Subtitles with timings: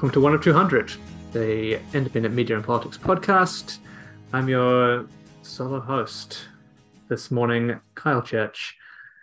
[0.00, 0.94] welcome to One of 200,
[1.34, 3.80] the independent media and politics podcast.
[4.32, 5.06] I'm your
[5.42, 6.38] solo host
[7.10, 8.78] this morning, Kyle Church,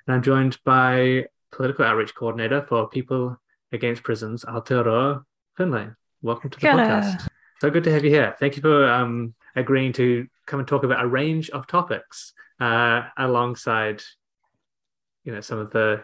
[0.05, 5.23] and I'm joined by political outreach coordinator for People Against Prisons, Aotearoa
[5.58, 5.88] Finlay.
[6.21, 6.84] Welcome to the Hello.
[6.84, 7.27] podcast.
[7.59, 8.35] So good to have you here.
[8.40, 13.02] Thank you for um, agreeing to come and talk about a range of topics uh,
[13.18, 14.04] alongside,
[15.23, 16.04] you know, some of the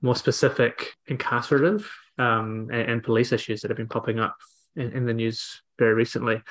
[0.00, 1.84] more specific incarcerative
[2.18, 4.36] um, and, and police issues that have been popping up
[4.76, 6.42] in, in the news very recently.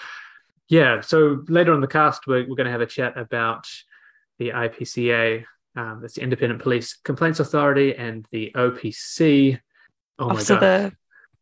[0.70, 3.68] Yeah, so later on the cast, we're, we're going to have a chat about
[4.38, 5.46] the IPCA,
[5.76, 9.60] um, that's the Independent Police Complaints Authority, and the OPC.
[10.20, 10.60] Oh my God.
[10.60, 10.92] the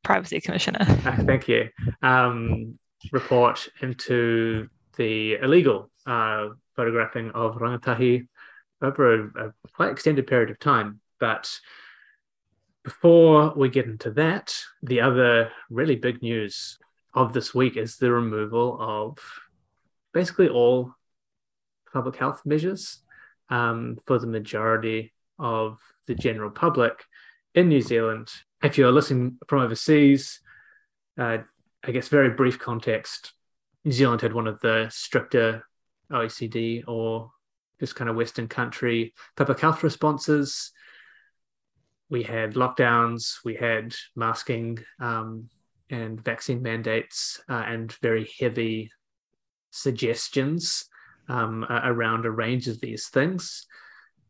[0.03, 0.79] Privacy Commissioner.
[1.05, 1.69] Ah, thank you.
[2.01, 2.77] Um,
[3.11, 8.27] report into the illegal uh, photographing of rangatahi
[8.81, 10.99] over a, a quite extended period of time.
[11.19, 11.49] But
[12.85, 16.77] before we get into that, the other really big news
[17.15, 19.17] of this week is the removal of
[20.13, 20.93] basically all
[21.91, 22.99] public health measures
[23.49, 27.03] um, for the majority of the general public
[27.55, 28.29] in New Zealand.
[28.61, 30.39] If you're listening from overseas,
[31.17, 31.39] uh,
[31.83, 33.33] I guess very brief context,
[33.83, 35.65] New Zealand had one of the stricter
[36.11, 37.31] OECD or
[37.79, 40.71] just kind of Western country public health responses.
[42.09, 45.49] We had lockdowns, we had masking um,
[45.89, 48.91] and vaccine mandates, uh, and very heavy
[49.71, 50.85] suggestions
[51.27, 53.65] um, around a range of these things.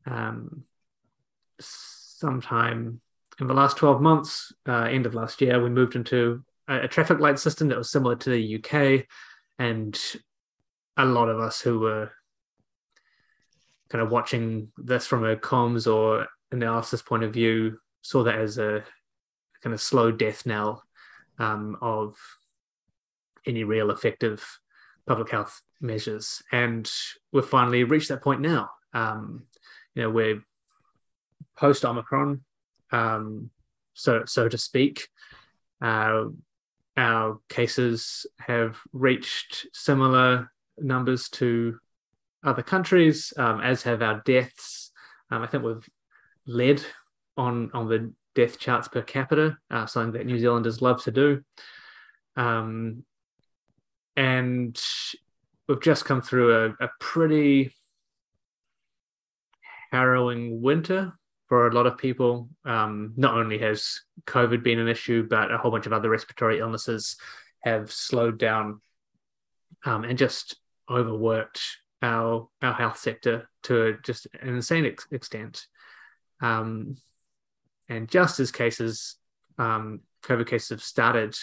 [0.06, 0.64] Um,
[1.60, 3.02] sometime
[3.40, 6.88] in the last 12 months, uh, end of last year, we moved into a, a
[6.88, 9.06] traffic light system that was similar to the UK.
[9.60, 10.00] And
[10.98, 12.12] a lot of us who were
[13.90, 18.58] kind of watching this from a comms or analysis point of view saw that as
[18.58, 18.84] a
[19.62, 20.84] kind of slow death knell
[21.40, 22.16] um, of
[23.46, 24.44] any real effective
[25.08, 26.42] public health measures.
[26.52, 26.90] And
[27.32, 28.70] we've finally reached that point now.
[28.94, 29.46] Um,
[29.94, 30.42] you know, we're
[31.58, 32.42] post Omicron,
[32.92, 33.50] um,
[33.94, 35.08] so so to speak.
[35.82, 36.26] Uh,
[36.98, 41.78] our cases have reached similar numbers to
[42.44, 44.92] other countries, um, as have our deaths.
[45.32, 45.90] Um, I think we've
[46.48, 46.84] led
[47.38, 51.42] on on the death charts per capita, uh, something that New Zealanders love to do.
[52.36, 53.04] Um,
[54.16, 54.80] and
[55.68, 57.74] we've just come through a, a pretty
[59.92, 61.14] harrowing winter
[61.48, 62.50] for a lot of people.
[62.66, 66.60] Um, not only has COVID been an issue, but a whole bunch of other respiratory
[66.60, 67.18] illnesses
[67.62, 68.82] have slowed down
[69.86, 70.58] um, and just
[70.90, 71.62] overworked
[72.02, 75.66] our our health sector to just an insane ex- extent.
[76.42, 76.96] Um,
[77.88, 79.16] and just as cases,
[79.58, 81.36] um, COVID cases have started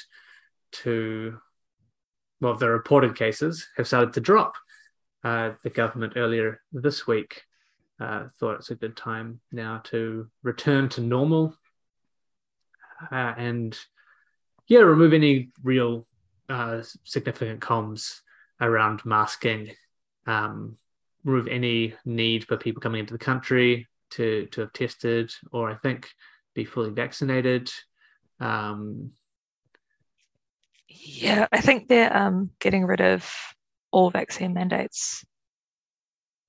[0.72, 1.38] to,
[2.40, 4.54] well, the reported cases have started to drop.
[5.24, 7.42] Uh, the government earlier this week
[8.00, 11.56] uh, thought it's a good time now to return to normal.
[13.10, 13.78] Uh, and,
[14.66, 16.06] yeah, remove any real
[16.48, 18.20] uh, significant comms
[18.60, 19.70] around masking,
[20.26, 20.76] um,
[21.24, 25.76] remove any need for people coming into the country to to have tested or I
[25.76, 26.08] think
[26.54, 27.70] be fully vaccinated.
[28.40, 29.12] Um,
[30.88, 33.30] Yeah, I think they're um, getting rid of
[33.90, 35.24] all vaccine mandates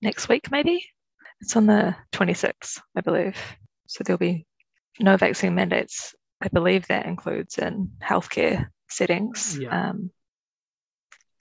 [0.02, 0.84] next week, maybe.
[1.42, 3.38] It's on the 26th, I believe.
[3.88, 4.46] So there'll be
[5.00, 6.16] no vaccine mandates.
[6.42, 9.90] I believe that includes in healthcare settings, Yeah.
[9.90, 10.12] um,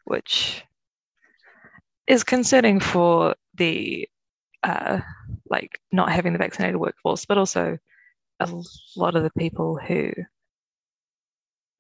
[0.05, 0.65] which
[2.07, 4.09] is concerning for the
[4.63, 5.01] uh,
[5.49, 7.79] like not having the vaccinated workforce, but also
[8.41, 8.49] a
[8.97, 10.13] lot of the people who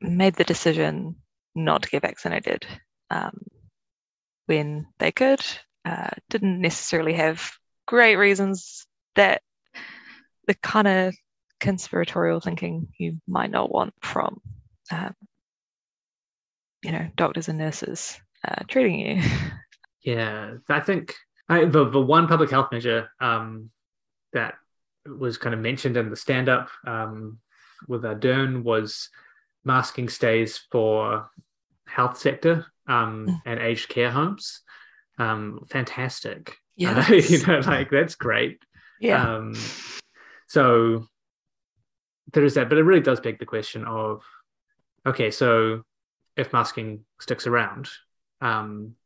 [0.00, 1.16] made the decision
[1.54, 2.66] not to get vaccinated
[3.10, 3.44] um,
[4.46, 5.40] when they could,
[5.84, 7.52] uh, didn't necessarily have
[7.86, 9.42] great reasons that
[10.46, 11.14] the kind of
[11.60, 14.40] conspiratorial thinking you might not want from,
[14.90, 15.14] um,
[16.82, 19.22] you know, doctors and nurses uh, treating you.
[20.04, 21.14] Yeah, I think
[21.52, 23.70] I, the the one public health measure um,
[24.32, 24.54] that
[25.06, 27.38] was kind of mentioned in the stand up um,
[27.88, 29.08] with Ardern was
[29.64, 31.30] masking stays for
[31.86, 33.42] health sector um, Mm.
[33.46, 34.60] and aged care homes.
[35.18, 36.56] Um, fantastic.
[36.76, 38.62] Yeah, Uh, you know, like that's great.
[38.98, 39.52] yeah, Um,
[40.48, 41.06] so
[42.32, 44.22] there is that, but it really does beg the question of,
[45.04, 45.82] okay, so
[46.34, 47.90] if masking sticks around
[48.40, 48.96] um,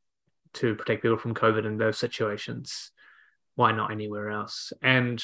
[0.57, 2.91] to protect people from COVID in those situations,
[3.55, 4.73] why not anywhere else?
[4.83, 5.23] And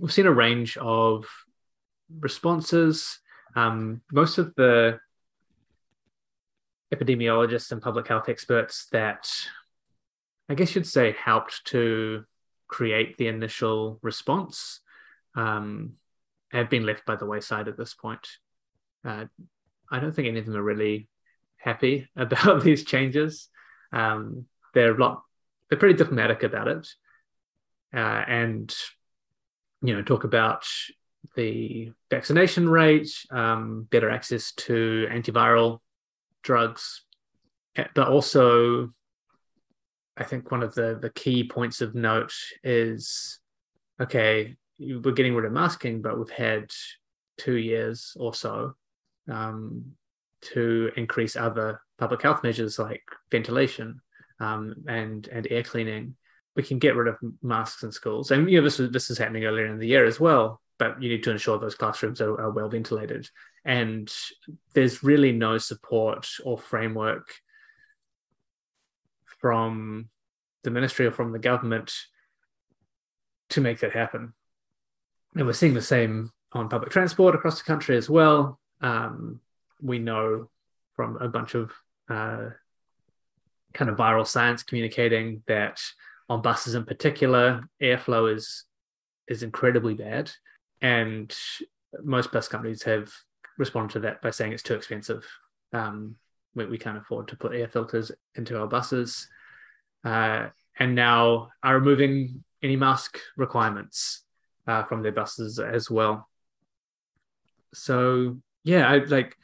[0.00, 1.26] we've seen a range of
[2.20, 3.18] responses.
[3.56, 5.00] Um, most of the
[6.94, 9.28] epidemiologists and public health experts that
[10.48, 12.24] I guess you'd say helped to
[12.68, 14.80] create the initial response
[15.34, 15.94] um,
[16.50, 18.26] have been left by the wayside at this point.
[19.04, 19.26] Uh,
[19.90, 21.08] I don't think any of them are really
[21.56, 23.48] happy about these changes.
[23.92, 25.22] Um, they're a lot,
[25.68, 26.88] they're pretty diplomatic about it,
[27.94, 28.74] uh, and
[29.82, 30.64] you know talk about
[31.36, 35.80] the vaccination rate, um, better access to antiviral
[36.42, 37.04] drugs,
[37.94, 38.90] but also
[40.16, 43.38] I think one of the the key points of note is
[44.00, 46.70] okay, we're getting rid of masking, but we've had
[47.36, 48.74] two years or so.
[49.30, 49.92] Um,
[50.40, 54.00] to increase other public health measures like ventilation
[54.40, 56.16] um, and and air cleaning.
[56.56, 59.18] We can get rid of masks in schools, and you know this is this is
[59.18, 60.60] happening earlier in the year as well.
[60.78, 63.28] But you need to ensure those classrooms are, are well ventilated,
[63.64, 64.12] and
[64.74, 67.34] there's really no support or framework
[69.40, 70.08] from
[70.64, 71.92] the ministry or from the government
[73.50, 74.34] to make that happen.
[75.34, 78.58] And we're seeing the same on public transport across the country as well.
[78.80, 79.40] Um,
[79.80, 80.48] we know
[80.96, 81.72] from a bunch of
[82.08, 82.50] uh,
[83.74, 85.80] kind of viral science communicating that
[86.28, 88.64] on buses in particular, airflow is
[89.28, 90.30] is incredibly bad,
[90.80, 91.34] and
[92.02, 93.10] most bus companies have
[93.58, 95.26] responded to that by saying it's too expensive.
[95.72, 96.16] Um,
[96.54, 99.28] we, we can't afford to put air filters into our buses,
[100.04, 100.48] uh,
[100.78, 104.24] and now are removing any mask requirements
[104.66, 106.28] uh, from their buses as well.
[107.74, 109.36] So yeah, I like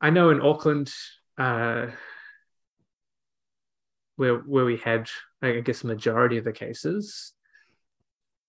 [0.00, 0.92] I know in Auckland,
[1.38, 1.86] uh,
[4.16, 5.08] where where we had,
[5.42, 7.32] I guess, the majority of the cases,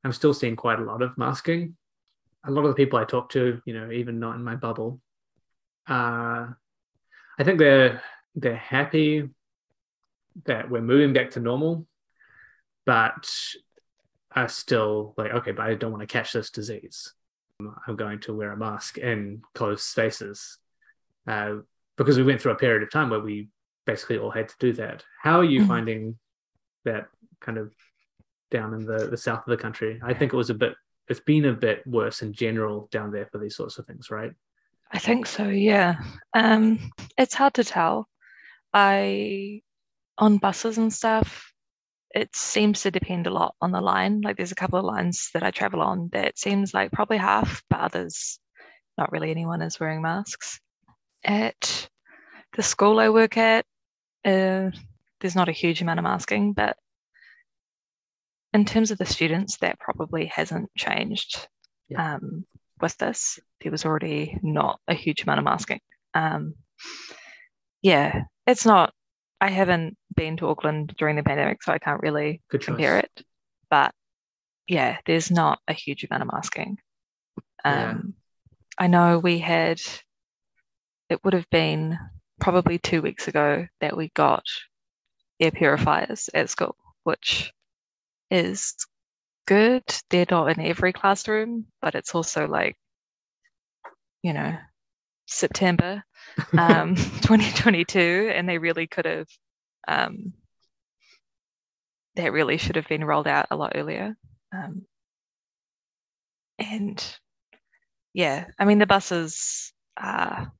[0.03, 1.75] I'm still seeing quite a lot of masking.
[2.45, 5.01] A lot of the people I talk to, you know, even not in my bubble,
[5.87, 6.47] uh,
[7.39, 8.01] I think they're
[8.35, 9.29] they're happy
[10.45, 11.87] that we're moving back to normal,
[12.85, 13.29] but
[14.35, 17.13] are still like, okay, but I don't want to catch this disease.
[17.87, 20.59] I'm going to wear a mask in closed spaces
[21.27, 21.55] uh,
[21.97, 23.49] because we went through a period of time where we
[23.85, 25.03] basically all had to do that.
[25.21, 25.69] How are you mm-hmm.
[25.69, 26.17] finding
[26.85, 27.07] that
[27.41, 27.73] kind of
[28.51, 29.99] down in the, the south of the country?
[30.03, 30.73] I think it was a bit,
[31.07, 34.31] it's been a bit worse in general down there for these sorts of things, right?
[34.91, 35.95] I think so, yeah.
[36.33, 38.07] Um, it's hard to tell.
[38.73, 39.61] I,
[40.17, 41.53] on buses and stuff,
[42.15, 44.21] it seems to depend a lot on the line.
[44.21, 47.63] Like there's a couple of lines that I travel on that seems like probably half,
[47.69, 48.39] but others,
[48.97, 50.59] not really anyone is wearing masks.
[51.23, 51.89] At
[52.55, 53.65] the school I work at,
[54.25, 54.71] uh,
[55.19, 56.77] there's not a huge amount of masking, but
[58.53, 61.47] in terms of the students, that probably hasn't changed
[61.89, 62.15] yeah.
[62.15, 62.45] um,
[62.81, 63.39] with this.
[63.61, 65.79] There was already not a huge amount of masking.
[66.13, 66.55] Um,
[67.81, 68.93] yeah, it's not
[69.39, 73.21] I haven't been to Auckland during the pandemic, so I can't really compare it.
[73.69, 73.93] But
[74.67, 76.77] yeah, there's not a huge amount of masking.
[77.63, 77.93] Um, yeah.
[78.79, 79.81] I know we had,
[81.09, 81.97] it would have been
[82.39, 84.43] probably two weeks ago that we got
[85.39, 87.53] air purifiers at school, which
[88.29, 88.75] is
[89.45, 89.83] good.
[90.09, 92.77] They're not in every classroom, but it's also like,
[94.21, 94.57] you know,
[95.25, 96.03] September
[96.57, 99.27] um, 2022, and they really could have,
[99.87, 100.33] um,
[102.15, 104.15] that really should have been rolled out a lot earlier.
[104.51, 104.85] Um,
[106.59, 107.03] and
[108.13, 110.51] yeah, I mean, the buses are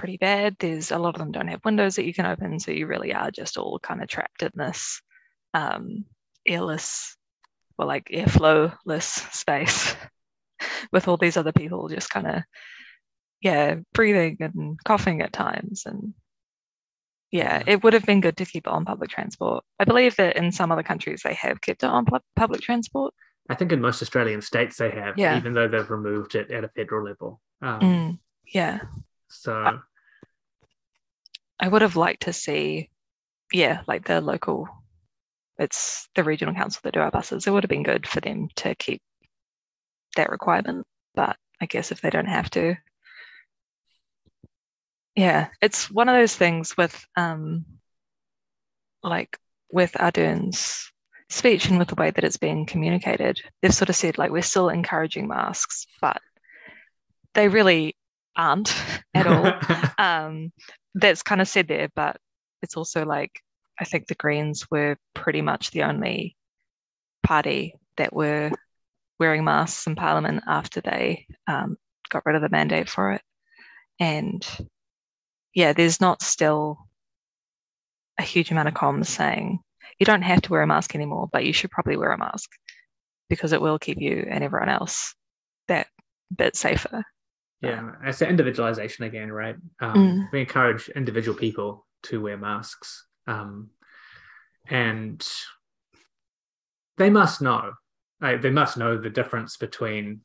[0.00, 0.56] pretty bad.
[0.58, 3.12] There's a lot of them don't have windows that you can open, so you really
[3.12, 5.02] are just all kind of trapped in this
[5.54, 6.06] um,
[6.46, 7.16] airless,
[7.76, 9.94] well, like airflowless space
[10.92, 12.42] with all these other people just kind of
[13.40, 15.84] yeah, breathing and coughing at times.
[15.86, 16.14] And
[17.30, 19.64] yeah, it would have been good to keep it on public transport.
[19.78, 23.14] I believe that in some other countries they have kept it on public transport.
[23.48, 25.36] I think in most Australian states they have, yeah.
[25.36, 27.40] even though they've removed it at a federal level.
[27.62, 28.80] Um, mm, yeah.
[29.28, 29.80] So
[31.60, 32.90] I, would have liked to see,
[33.52, 34.68] yeah, like the local,
[35.58, 37.46] it's the regional council that do our buses.
[37.46, 39.02] It would have been good for them to keep
[40.16, 40.86] that requirement.
[41.14, 42.76] But I guess if they don't have to,
[45.16, 47.64] yeah, it's one of those things with um,
[49.02, 49.36] like
[49.72, 50.90] with Ardern's
[51.28, 53.40] speech and with the way that it's being communicated.
[53.62, 56.20] They've sort of said like we're still encouraging masks, but
[57.34, 57.96] they really
[58.36, 58.74] aren't
[59.14, 59.52] at all.
[59.98, 60.52] um,
[60.94, 62.16] that's kind of said there, but
[62.62, 63.30] it's also like
[63.80, 66.36] I think the Greens were pretty much the only
[67.22, 68.50] party that were
[69.18, 71.76] wearing masks in Parliament after they um,
[72.10, 73.22] got rid of the mandate for it.
[73.98, 74.46] And
[75.54, 76.78] yeah, there's not still
[78.18, 79.60] a huge amount of comms saying
[79.98, 82.50] you don't have to wear a mask anymore, but you should probably wear a mask
[83.28, 85.14] because it will keep you and everyone else
[85.68, 85.86] that
[86.36, 87.04] bit safer.
[87.62, 89.56] Yeah, it's the individualization again, right?
[89.80, 90.32] Um, Mm.
[90.32, 93.70] We encourage individual people to wear masks, um,
[94.68, 95.26] and
[96.96, 97.72] they must know.
[98.20, 100.20] Like, they must know the difference between.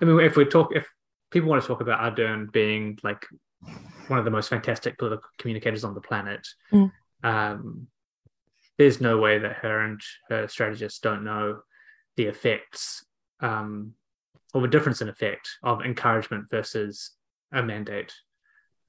[0.00, 0.88] I mean, if we talk, if
[1.30, 3.24] people want to talk about Ardern being like
[4.08, 6.92] one of the most fantastic political communicators on the planet, Mm.
[7.22, 7.86] um,
[8.78, 11.60] there's no way that her and her strategists don't know
[12.16, 13.04] the effects
[13.40, 13.94] um,
[14.56, 17.10] or the difference in effect of encouragement versus
[17.52, 18.14] a mandate.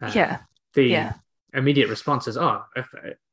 [0.01, 0.39] Uh, Yeah,
[0.75, 1.13] The yeah.
[1.53, 2.87] immediate response is, oh, if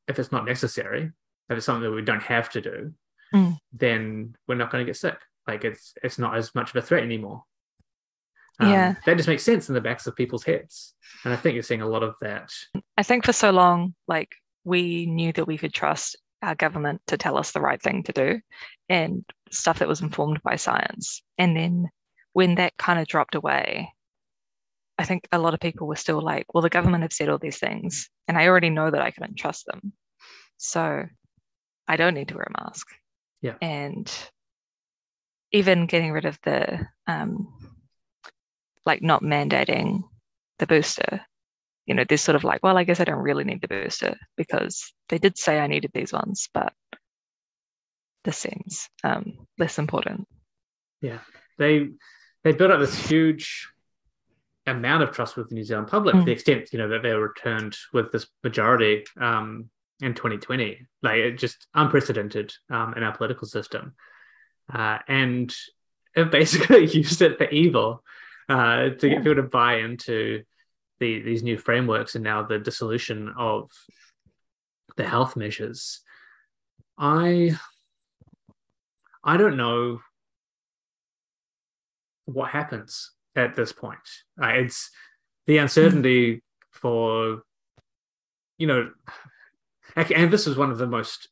[0.08, 1.12] if it's not necessary,
[1.48, 2.92] if it's something that we don't have to do,
[3.32, 3.56] Mm.
[3.72, 5.16] then we're not going to get sick.
[5.46, 7.44] Like it's it's not as much of a threat anymore.
[8.58, 8.94] Um, Yeah.
[9.06, 11.82] that just makes sense in the backs of people's heads, and I think you're seeing
[11.82, 12.50] a lot of that.
[12.98, 17.16] I think for so long, like we knew that we could trust our government to
[17.16, 18.40] tell us the right thing to do
[18.88, 21.22] and stuff that was informed by science.
[21.38, 21.88] And then
[22.34, 23.94] when that kind of dropped away,
[24.98, 27.38] I think a lot of people were still like, well, the government have said all
[27.38, 29.94] these things, and I already know that I couldn't trust them.
[30.58, 31.04] So
[31.88, 32.86] I don't need to wear a mask.
[33.40, 33.54] Yeah.
[33.62, 34.12] And
[35.52, 37.48] even getting rid of the um,
[38.84, 40.02] like not mandating
[40.58, 41.22] the booster
[41.86, 44.16] you know, there's sort of like, well, I guess I don't really need the booster
[44.36, 46.72] because they did say I needed these ones, but
[48.24, 50.26] this seems um, less important.
[51.02, 51.18] Yeah.
[51.58, 51.90] They
[52.44, 53.68] they built up this huge
[54.66, 56.20] amount of trust with the New Zealand public Mm.
[56.20, 59.68] to the extent you know that they were returned with this majority um,
[60.00, 63.94] in 2020, like it just unprecedented um, in our political system,
[64.72, 65.54] uh, and
[66.14, 68.02] it basically used it for evil
[68.48, 69.14] uh, to Yeah.
[69.14, 70.42] get people to buy into
[71.00, 73.70] the, these new frameworks and now the dissolution of
[74.96, 76.00] the health measures.
[76.96, 77.56] I
[79.22, 80.00] I don't know
[82.26, 83.98] what happens at this point.
[84.42, 84.90] Uh, it's
[85.46, 87.42] the uncertainty for,
[88.58, 88.90] you know,
[89.96, 91.28] and this was one of the most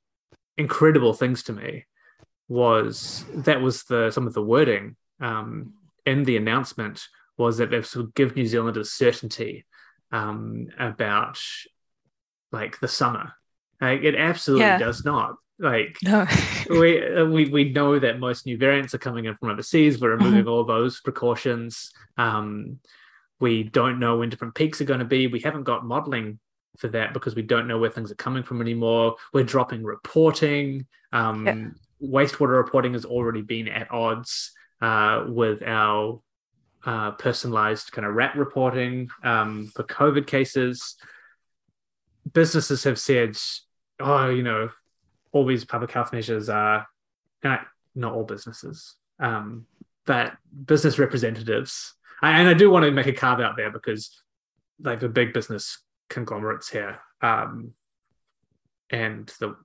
[0.58, 1.87] incredible things to me
[2.49, 5.72] was that was the some of the wording um,
[6.04, 7.06] in the announcement
[7.38, 9.64] was that they've sort of give New Zealanders certainty
[10.11, 11.38] um, about
[12.52, 13.32] like the summer.
[13.80, 14.78] Like it absolutely Yeah.
[14.78, 15.37] does not.
[15.62, 16.26] Like No.
[16.69, 20.00] we, uh, we we know that most new variants are coming in from overseas.
[20.00, 21.92] We're removing all those precautions.
[22.19, 22.81] Um,
[23.40, 25.28] we don't know when different peaks are going to be.
[25.28, 26.40] We haven't got modeling
[26.78, 29.16] for that because we don't know where things are coming from anymore.
[29.33, 30.87] We're dropping reporting.
[31.12, 31.69] Um, Yeah.
[32.02, 34.50] Wastewater reporting has already been at odds
[34.81, 36.21] uh, with our
[36.85, 40.97] uh, personalized kind of RAT reporting um, for COVID cases.
[42.33, 43.37] Businesses have said,
[44.00, 44.71] oh, you know,
[45.32, 46.86] all these public health measures are
[47.42, 49.66] not, not all businesses, um,
[50.06, 50.34] but
[50.64, 51.94] business representatives.
[52.22, 54.22] And I do want to make a carve out there because,
[54.80, 57.72] like, the big business conglomerates here um,
[58.90, 59.56] and the,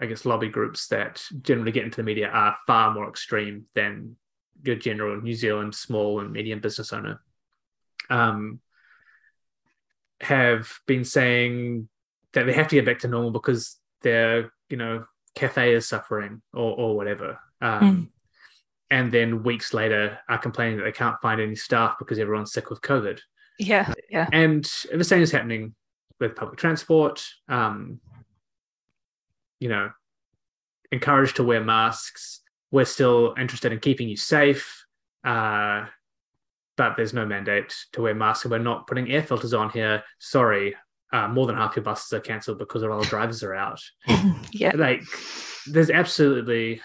[0.00, 4.16] I guess, lobby groups that generally get into the media are far more extreme than
[4.64, 7.20] your general New Zealand small and medium business owner.
[8.10, 8.60] Um,
[10.20, 11.88] have been saying
[12.32, 16.42] that they have to get back to normal because their you know cafe is suffering
[16.52, 17.38] or or whatever.
[17.60, 18.10] Um,
[18.90, 22.70] and then weeks later are complaining that they can't find any staff because everyone's sick
[22.70, 23.20] with covid.
[23.58, 23.92] Yeah.
[24.08, 24.28] Yeah.
[24.32, 25.74] and the same is happening
[26.20, 27.24] with public transport.
[27.48, 28.00] Um,
[29.60, 29.90] you know
[30.90, 32.40] encouraged to wear masks.
[32.70, 34.86] We're still interested in keeping you safe
[35.24, 35.86] uh,
[36.76, 38.44] but there's no mandate to wear masks.
[38.44, 40.02] And we're not putting air filters on here.
[40.18, 40.76] Sorry
[41.12, 43.80] uh, more than half your buses are cancelled because all the drivers are out
[44.52, 44.72] yeah.
[44.74, 45.02] like
[45.66, 46.80] there's absolutely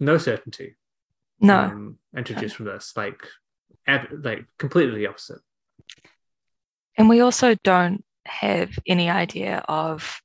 [0.00, 0.76] no certainty
[1.40, 1.58] No.
[1.58, 3.20] um, introduced from this like
[3.86, 5.40] ab- like completely the opposite
[6.96, 10.20] And we also don't have any idea of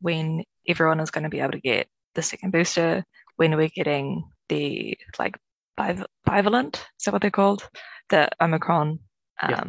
[0.00, 3.04] when everyone is going to be able to get the second booster,
[3.36, 5.36] when we're getting the like
[5.78, 7.68] biv- bivalent, is that what they're called?
[8.10, 8.98] The Omicron
[9.42, 9.64] um, Yeah.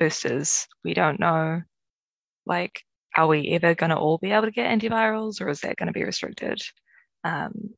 [0.00, 0.66] boosters.
[0.84, 1.62] We don't know.
[2.46, 2.82] Like,
[3.16, 5.88] are we ever going to all be able to get antivirals or is that going
[5.88, 6.60] to be restricted?
[7.24, 7.70] Um,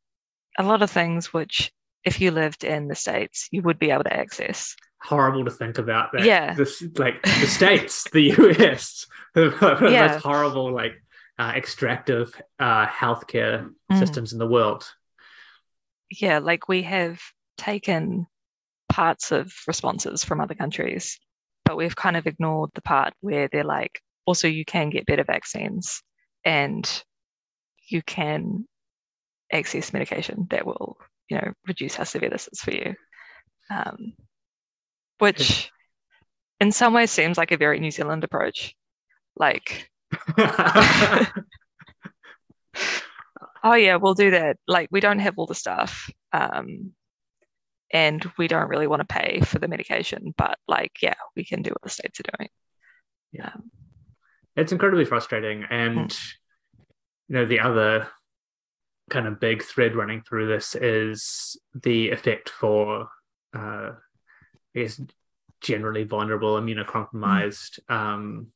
[0.58, 1.72] a lot of things which,
[2.04, 4.76] if you lived in the States, you would be able to access.
[5.00, 6.54] horrible to think about that Yeah.
[6.56, 10.08] this like the states the us the Yeah.
[10.08, 10.94] most horrible like
[11.38, 13.98] uh, extractive uh, healthcare Mm.
[13.98, 14.84] systems in the world
[16.10, 17.20] yeah, like we have
[17.56, 18.26] taken
[18.88, 21.18] parts of responses from other countries,
[21.64, 25.24] but we've kind of ignored the part where they're like, also you can get better
[25.24, 26.02] vaccines
[26.44, 27.02] and
[27.88, 28.66] you can
[29.50, 30.98] access medication that will,
[31.30, 32.94] you know, reduce how severe this is for you.
[33.70, 34.12] Um,
[35.18, 35.70] which
[36.60, 38.74] in some ways seems like a very New Zealand approach.
[39.34, 39.90] Like,
[40.36, 41.32] oh
[43.64, 44.58] yeah, we'll do that.
[44.66, 46.10] Like, we don't have all the stuff.
[46.34, 46.92] Um,
[47.90, 51.62] and we don't really want to pay for the medication, but like, yeah, we can
[51.62, 52.50] do what the states are doing.
[53.32, 53.52] Yeah.
[53.54, 53.70] Um,
[54.58, 55.64] it's incredibly frustrating.
[55.70, 56.32] And, mm.
[57.28, 58.08] you know, the other
[59.08, 63.08] kind of big thread running through this is the effect for,
[63.56, 63.92] uh,
[64.74, 65.00] I guess,
[65.60, 67.94] generally vulnerable, immunocompromised, mm.
[67.94, 68.48] um,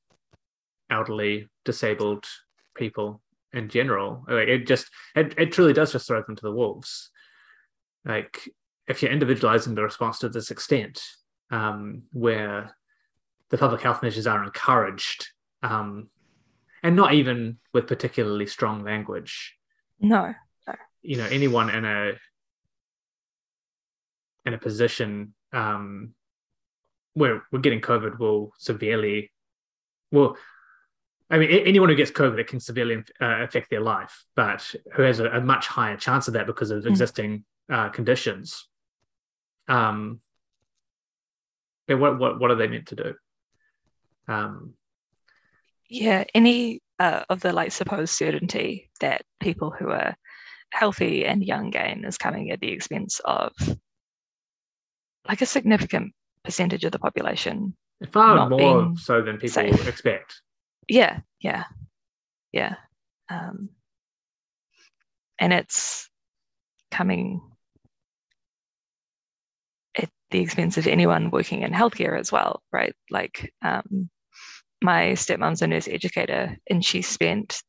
[0.90, 2.26] elderly, disabled
[2.74, 4.24] people in general.
[4.28, 7.10] Like it just, it, it truly does just throw them to the wolves.
[8.04, 8.48] Like
[8.88, 11.00] if you're individualizing the response to this extent,
[11.50, 12.74] um, where
[13.50, 15.28] the public health measures are encouraged,
[15.62, 16.08] um,
[16.82, 19.56] and not even with particularly strong language.
[20.00, 20.34] No,
[20.66, 20.74] no.
[21.02, 22.12] You know, anyone in a
[24.44, 26.14] in a position um,
[27.14, 29.30] where we're getting COVID will severely,
[30.10, 30.36] well,
[31.30, 35.02] I mean, anyone who gets COVID, it can severely uh, affect their life, but who
[35.02, 36.88] has a, a, much higher chance of that because of mm.
[36.88, 38.66] existing uh, conditions
[39.68, 40.20] um,
[41.88, 43.14] what what what are they meant to do?
[44.28, 44.74] Um,
[45.92, 50.16] yeah, any uh, of the like supposed certainty that people who are
[50.70, 53.52] healthy and young gain is coming at the expense of
[55.28, 57.76] like a significant percentage of the population.
[58.10, 59.86] Far more so than people safe.
[59.86, 60.40] expect.
[60.88, 61.64] Yeah, yeah,
[62.52, 62.76] yeah.
[63.28, 63.68] Um,
[65.38, 66.08] and it's
[66.90, 67.42] coming
[69.96, 72.94] at the expense of anyone working in healthcare as well, right?
[73.10, 74.08] Like um,
[74.82, 77.62] my stepmom's a nurse educator, and she spent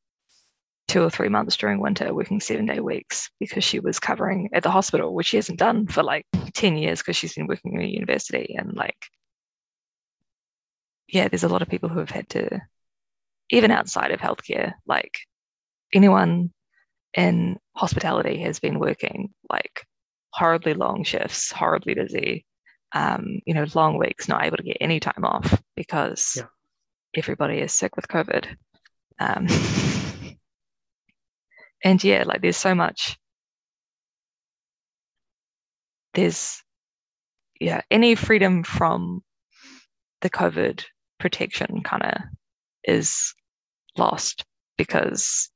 [0.88, 4.64] two or three months during winter working seven day weeks because she was covering at
[4.64, 7.82] the hospital, which she hasn't done for like 10 years because she's been working in
[7.82, 8.56] a university.
[8.58, 8.98] And like,
[11.08, 12.62] yeah, there's a lot of people who have had to,
[13.50, 15.18] even outside of healthcare, like
[15.94, 16.52] anyone
[17.14, 19.86] in hospitality has been working like
[20.32, 22.46] horribly long shifts, horribly busy,
[22.94, 26.44] um, you know, long weeks, not able to get any time off because yeah.
[27.16, 28.48] Everybody is sick with COVID.
[29.20, 29.48] Um,
[31.84, 33.18] and yeah, like there's so much.
[36.14, 36.62] There's,
[37.60, 39.24] yeah, any freedom from
[40.22, 40.84] the COVID
[41.20, 42.22] protection kind of
[42.84, 43.34] is
[43.98, 44.46] lost
[44.78, 45.50] because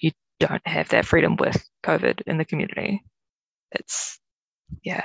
[0.00, 3.02] you don't have that freedom with COVID in the community.
[3.72, 4.18] It's,
[4.82, 5.04] yeah,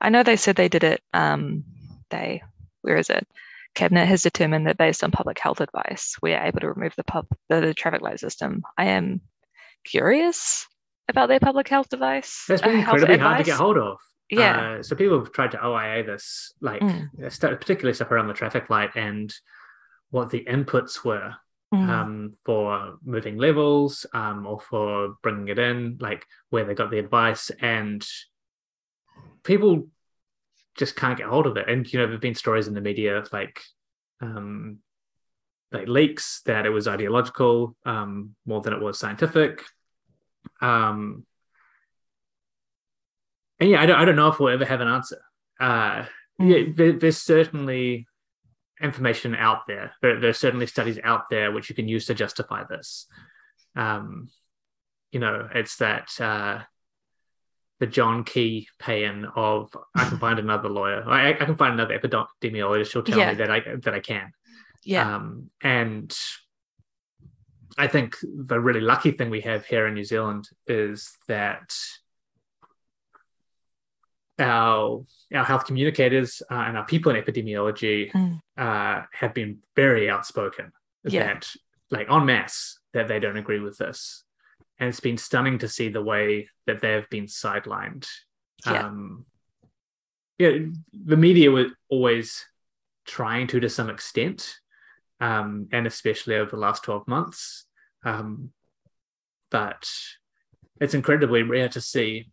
[0.00, 1.00] I know they said they did it.
[1.12, 1.64] Um,
[2.10, 2.42] they,
[2.82, 3.26] where is it?
[3.74, 7.04] Cabinet has determined that based on public health advice, we are able to remove the
[7.04, 8.62] pub the, the traffic light system.
[8.76, 9.20] I am
[9.84, 10.66] curious
[11.08, 12.44] about their public health device.
[12.48, 13.98] That's been uh, incredibly hard to get hold of.
[14.30, 14.78] Yeah.
[14.78, 17.08] Uh, so people have tried to OIA this, like mm.
[17.40, 19.32] particularly stuff around the traffic light and
[20.10, 21.34] what the inputs were
[21.74, 21.88] mm.
[21.88, 26.98] um, for moving levels um, or for bringing it in, like where they got the
[26.98, 27.50] advice.
[27.60, 28.06] And
[29.42, 29.88] people
[30.76, 31.68] just can't get hold of it.
[31.68, 33.60] And you know, there've been stories in the media like
[34.20, 34.78] um,
[35.72, 39.62] like leaks that it was ideological um, more than it was scientific.
[40.60, 41.24] Um,
[43.58, 45.22] and yeah, I don't, I don't know if we'll ever have an answer.
[45.60, 46.04] Uh,
[46.38, 48.06] yeah, there, there's certainly
[48.80, 49.92] information out there.
[50.02, 50.20] there.
[50.20, 53.06] There's certainly studies out there which you can use to justify this.
[53.76, 54.28] Um,
[55.12, 56.62] you know, it's that uh,
[57.82, 61.02] the John Key paean of I can find another lawyer.
[61.04, 63.30] I, I can find another epidemiologist who'll tell yeah.
[63.30, 64.30] me that I that I can.
[64.84, 65.16] Yeah.
[65.16, 66.16] Um, and
[67.76, 71.74] I think the really lucky thing we have here in New Zealand is that
[74.38, 78.40] our our health communicators uh, and our people in epidemiology mm.
[78.56, 80.70] uh, have been very outspoken
[81.02, 81.34] yeah.
[81.34, 81.48] that,
[81.90, 84.22] like en masse, that they don't agree with this
[84.82, 88.04] and it's been stunning to see the way that they've been sidelined.
[88.66, 88.86] Yeah.
[88.86, 89.26] Um,
[90.40, 90.58] yeah,
[90.92, 92.44] the media was always
[93.06, 94.56] trying to, to some extent,
[95.20, 97.64] um, and especially over the last twelve months.
[98.04, 98.50] Um,
[99.52, 99.88] but
[100.80, 102.32] it's incredibly rare to see,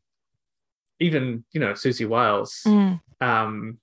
[1.00, 3.00] even you know Siouxsie Wiles, mm.
[3.22, 3.78] um,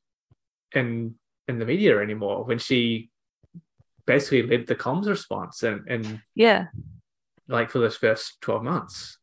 [0.75, 1.15] in
[1.47, 3.11] in the media anymore when she
[4.07, 6.67] basically led the comms response and and yeah
[7.49, 9.19] like for those first 12 months.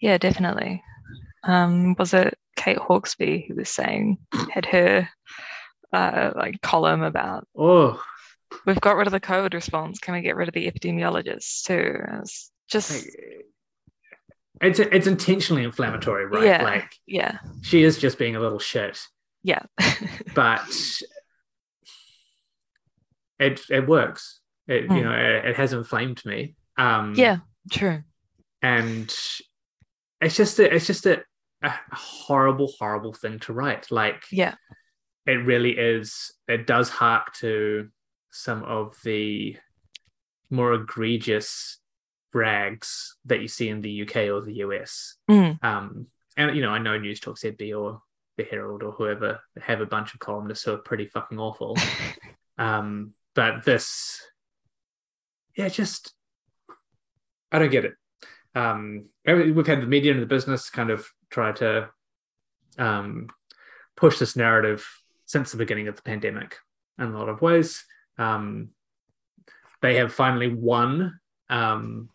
[0.00, 0.82] Yeah, definitely.
[1.44, 4.18] Um, was it Kate Hawkesby who was saying
[4.52, 5.08] had her
[5.92, 8.02] uh, like column about oh
[8.66, 9.98] we've got rid of the COVID response.
[9.98, 11.96] Can we get rid of the epidemiologists too?
[12.20, 13.06] It's just
[14.60, 16.44] it's it's intentionally inflammatory, right?
[16.44, 16.62] Yeah.
[16.62, 19.00] Like yeah, she is just being a little shit,
[19.42, 19.62] yeah,
[20.34, 20.62] but
[23.38, 24.40] it it works.
[24.66, 25.02] It you Mm.
[25.04, 26.54] know it, it has inflamed me.
[26.78, 27.38] Um, yeah.
[27.70, 28.02] True.
[28.62, 29.14] and
[30.20, 31.22] it's just a, it's just a,
[31.62, 33.90] a horrible horrible thing to write.
[33.90, 34.54] Like Yeah,
[35.26, 37.88] it really is it does hark to
[38.30, 39.56] some of the
[40.50, 41.78] more egregious
[42.32, 45.16] rags that you see in the UK or the US.
[45.30, 45.62] Mm.
[45.62, 48.00] Um, and you know, I know News Talk ZB or
[48.36, 51.76] the Herald or whoever have a bunch of columnists who are pretty fucking awful.
[52.58, 54.20] um, but this,
[55.56, 56.14] yeah, just
[57.52, 57.94] I don't get it.
[58.54, 61.90] Um, we've had the media and the business kind of try to
[62.78, 63.28] um,
[63.96, 64.86] push this narrative
[65.26, 66.56] since the beginning of the pandemic
[66.98, 67.84] in a lot of ways.
[68.16, 68.70] Um,
[69.80, 71.20] they have finally won.
[71.48, 72.08] Um,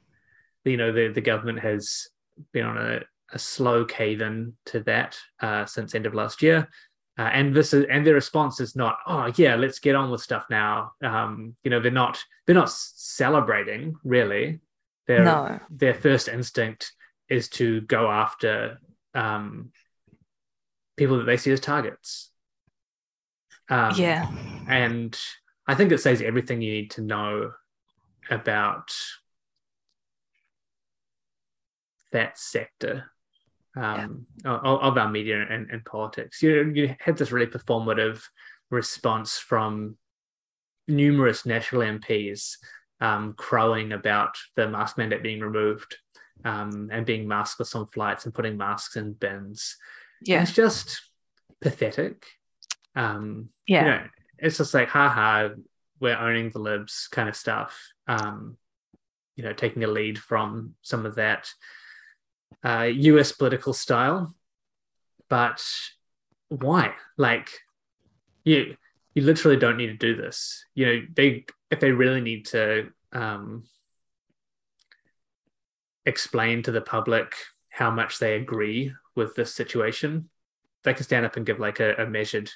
[0.66, 2.08] you know, the, the government has
[2.52, 6.68] been on a, a slow cave in to that uh, since end of last year.
[7.18, 10.20] Uh, and this is and their response is not oh yeah let's get on with
[10.20, 12.18] stuff now um, you know they're not
[12.48, 14.60] they're not celebrating really
[15.08, 15.60] their No.
[15.70, 16.94] their first instinct
[17.30, 18.80] is to go after
[19.14, 19.72] um,
[20.98, 22.32] people that they see as targets
[23.70, 24.30] um, yeah.
[24.68, 25.18] and
[25.68, 27.52] I think it says everything you need to know
[28.30, 28.92] about
[32.12, 33.06] that sector
[33.76, 36.42] um, of, of our media and, and politics.
[36.42, 38.22] You you had this really performative
[38.70, 39.98] response from
[40.88, 42.58] numerous national MPs
[43.04, 45.98] um, crowing about the mask mandate being removed
[46.46, 49.76] um, and being maskless on flights and putting masks in bins.
[50.22, 50.42] Yeah.
[50.42, 51.02] It's just
[51.62, 52.26] pathetic.
[52.96, 53.84] Um, Yeah.
[53.84, 54.04] you know,
[54.38, 55.50] it's just like, haha,
[56.00, 57.78] we're owning the libs kind of stuff.
[58.08, 58.56] Um,
[59.36, 61.50] you know, taking a lead from some of that
[62.64, 64.34] uh, US political style.
[65.30, 65.62] But
[66.48, 66.94] why?
[67.18, 67.50] Like,
[68.46, 68.78] you
[69.14, 70.66] you literally don't need to do this.
[70.74, 73.64] You know, they if they really need to um,
[76.06, 77.34] explain to the public
[77.70, 80.30] how much they agree with this situation,
[80.84, 82.50] they can stand up and give like a, a measured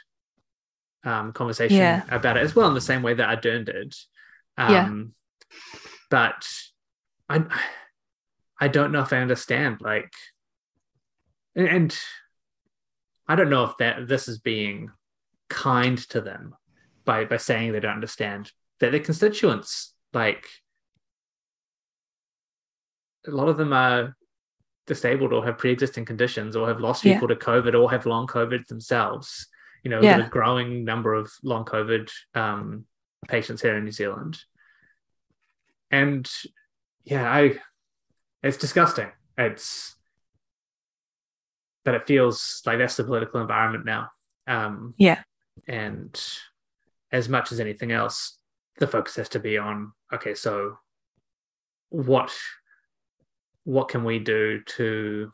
[1.03, 2.03] um, conversation Yeah.
[2.09, 3.95] about it as well in the same way that Ardern did.
[4.57, 5.13] Um,
[5.49, 5.57] Yeah.
[6.09, 6.47] But
[7.27, 7.43] I,
[8.59, 9.81] I don't know if I understand.
[9.81, 10.13] Like,
[11.55, 11.99] and, and
[13.27, 14.91] I don't know if that this is being
[15.49, 16.53] kind to them
[17.05, 20.45] by by saying they don't understand that their constituents like
[23.27, 24.15] a lot of them are
[24.85, 27.13] disabled or have pre-existing conditions or have lost Yeah.
[27.13, 29.47] people to covid or have long covid themselves
[29.83, 30.25] you know Yeah.
[30.25, 32.85] a growing number of long covid um,
[33.27, 34.39] patients here in new zealand
[35.91, 36.29] and
[37.03, 37.59] yeah i
[38.43, 39.95] it's disgusting it's
[41.83, 44.09] but it feels like that's the political environment now
[44.47, 45.21] um, Yeah.
[45.67, 46.17] and
[47.11, 48.36] as much as anything else
[48.77, 50.77] the focus has to be on okay so
[51.89, 52.31] what
[53.63, 55.31] what can we do to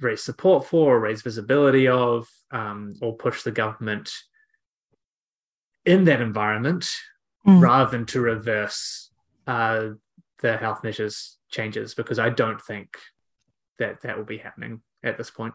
[0.00, 4.10] raise support for or raise visibility of um, or push the government
[5.84, 6.90] in that environment
[7.46, 7.60] Mm.
[7.60, 9.10] rather than to reverse
[9.46, 9.88] uh,
[10.40, 12.96] the health measures changes because i don't think
[13.78, 15.52] that that will be happening at this point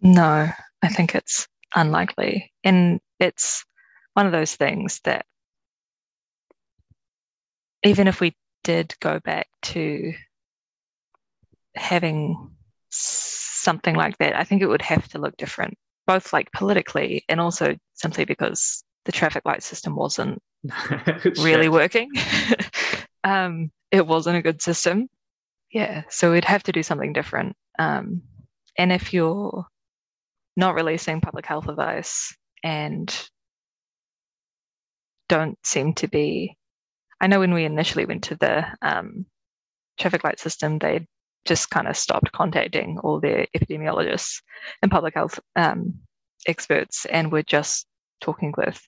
[0.00, 0.48] No,
[0.82, 1.46] I think it's
[1.76, 2.52] unlikely.
[2.64, 3.64] And it's
[4.14, 5.24] one of those things that
[7.84, 10.12] even if we did go back to
[11.74, 12.50] having
[12.90, 17.40] something like that, I think it would have to look different, both like politically and
[17.40, 20.40] also simply because the traffic light system wasn't
[21.38, 22.10] really working.
[23.24, 25.08] um, it wasn't a good system.
[25.72, 27.56] Yeah, so we'd have to do something different.
[27.78, 28.22] Um,
[28.78, 29.66] and if you're
[30.56, 33.28] not releasing public health advice and
[35.28, 36.56] don't seem to be,
[37.22, 39.24] I know when we initially went to the um,
[39.98, 41.06] traffic light system, they
[41.44, 44.42] just kind of stopped contacting all their epidemiologists
[44.82, 46.00] and public health um,
[46.46, 47.86] experts and were just
[48.20, 48.80] talking with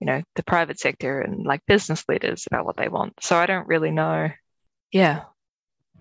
[0.00, 3.14] you know the private sector and like business leaders about what they want.
[3.20, 4.28] So i don't really know.
[4.92, 5.22] Yeah.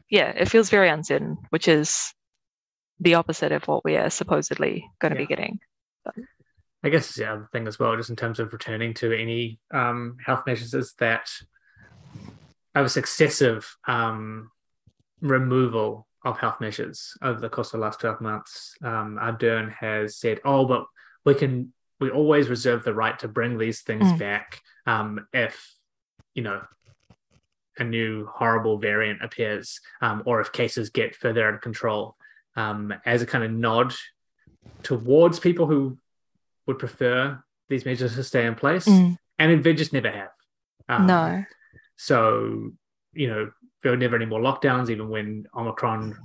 [0.09, 2.13] Yeah it feels very uncertain which is
[2.99, 5.25] the opposite of what we are supposedly going to Yeah.
[5.25, 5.59] be getting.
[6.85, 10.17] I guess the other thing as well, just in terms of returning to any um,
[10.25, 11.29] health measures, is that
[12.75, 14.49] of successive um,
[15.21, 20.17] removal of health measures over the course of the last 12 months, um, Ardern has
[20.17, 20.85] said, oh, but
[21.25, 24.17] we can, we always reserve the right to bring these things Mm.
[24.19, 25.73] back um, if
[26.33, 26.61] you know
[27.77, 32.15] a new horrible variant appears um, or if cases get further out of control
[32.55, 33.93] um, as a kind of nod
[34.83, 35.97] towards people who
[36.67, 39.17] would prefer these measures to stay in place Mm.
[39.39, 40.29] and they just never have
[40.89, 41.43] Um, no.
[41.97, 42.71] So
[43.13, 43.51] you know
[43.81, 46.17] there were never any more lockdowns even when omicron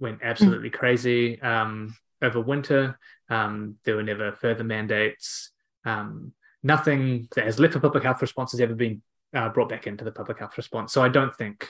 [0.00, 2.98] went absolutely crazy um, over winter.
[3.28, 5.50] Um, there were never further mandates.
[5.84, 9.02] Um, nothing that has left a public health response has ever been
[9.34, 10.92] uh, brought back into the public health response.
[10.92, 11.68] So i don't think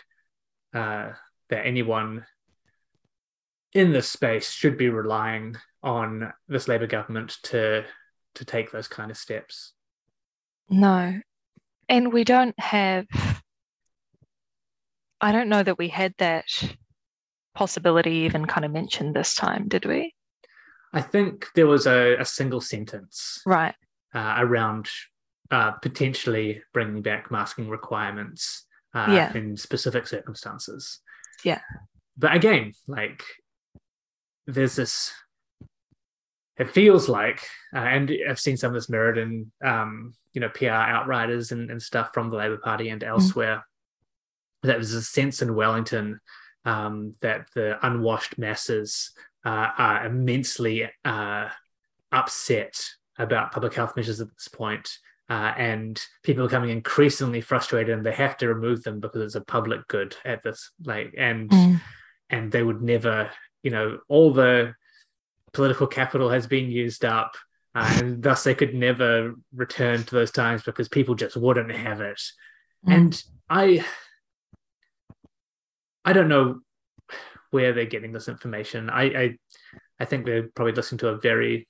[0.74, 1.10] uh,
[1.50, 2.24] that anyone
[3.72, 7.84] in this space should be relying on this labor government to
[8.34, 9.72] to take those kind of steps.
[10.68, 11.20] No.
[11.88, 13.06] And we don't have,
[15.20, 16.46] I don't know that we had that
[17.54, 20.14] possibility even kind of mentioned this time, did we?
[20.92, 23.74] I think there was a, a single sentence Right.
[24.14, 24.88] uh, around
[25.50, 29.34] uh, potentially bringing back masking requirements uh, Yeah.
[29.36, 31.00] in specific circumstances.
[31.44, 31.60] Yeah.
[32.16, 33.22] But again, like
[34.46, 35.12] there's this,
[36.58, 37.40] it feels like,
[37.74, 41.70] uh, and I've seen some of this mirrored in, um, you know, PR outriders and,
[41.70, 43.64] and stuff from the Labour Party and elsewhere.
[44.62, 46.20] That there's a sense in Wellington
[46.64, 49.12] um, that the unwashed masses
[49.44, 51.48] uh, are immensely uh,
[52.12, 52.74] upset
[53.18, 54.88] about public health measures at this point,
[55.30, 59.34] uh, and people are becoming increasingly frustrated, and they have to remove them because it's
[59.34, 61.80] a public good at this like, and Mm.
[62.30, 63.30] and they would never,
[63.62, 64.74] you know, all the
[65.52, 67.36] political capital has been used up.
[67.74, 72.00] Uh, and thus, they could never return to those times because people just wouldn't have
[72.00, 72.20] it.
[72.86, 72.94] Mm.
[72.94, 73.84] And I,
[76.08, 76.60] I don't know
[77.50, 78.88] where they're getting this information.
[78.88, 79.36] I, I,
[80.00, 81.68] I think they're probably listening to a very,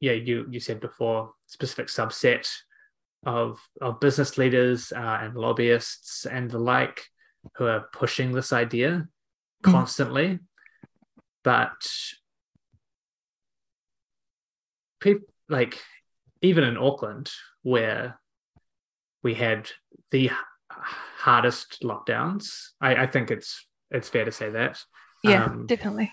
[0.00, 2.48] yeah, you you said before, specific subset
[3.26, 7.04] of of business leaders uh, and lobbyists and the like
[7.56, 9.06] who are pushing this idea
[9.62, 9.72] Mm.
[9.72, 10.38] constantly,
[11.44, 11.86] but
[14.98, 15.80] people like
[16.40, 17.30] even in Auckland
[17.62, 18.18] where
[19.22, 19.70] we had
[20.10, 20.30] the
[21.18, 22.70] hardest lockdowns.
[22.80, 24.82] I, I think it's it's fair to say that.
[25.22, 26.12] Yeah, Um, definitely.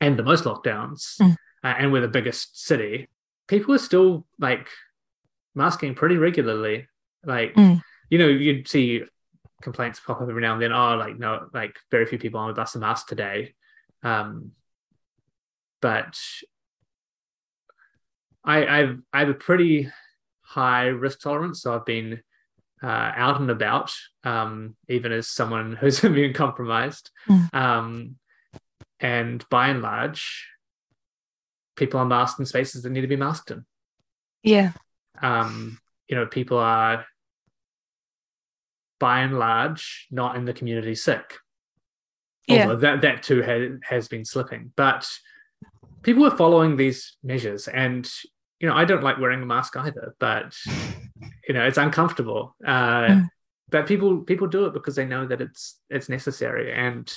[0.00, 1.32] and the most lockdowns, Mm.
[1.64, 3.08] uh, and we're the biggest city,
[3.48, 4.68] people are still like
[5.54, 6.86] masking pretty regularly.
[7.24, 7.82] Like, Mm.
[8.10, 9.02] you know, you'd see
[9.62, 10.72] complaints pop up every now and then.
[10.72, 13.54] Oh, like no, like very few people on the bus are masked today.
[14.02, 14.52] Um,
[15.80, 16.18] but
[18.44, 19.90] I, I've I have a pretty
[20.42, 22.22] high risk tolerance, so I've been
[22.86, 27.10] uh, out and about, um, even as someone who's immune compromised.
[27.28, 27.54] Mm.
[27.54, 28.16] Um,
[29.00, 30.46] and by and large,
[31.74, 33.64] people are masked in spaces that need to be masked in.
[34.42, 34.72] Yeah.
[35.20, 37.04] Um, you know, people are
[39.00, 41.34] by and large not in the community sick.
[42.46, 42.62] Yeah.
[42.62, 44.72] Although that that too has has been slipping.
[44.76, 45.08] But
[46.02, 48.08] people are following these measures and
[48.60, 50.56] you know, I don't like wearing a mask either, but
[51.48, 52.56] you know, it's uncomfortable.
[52.64, 53.28] Uh, Mm.
[53.70, 57.12] but people people do it because they know that it's it's necessary and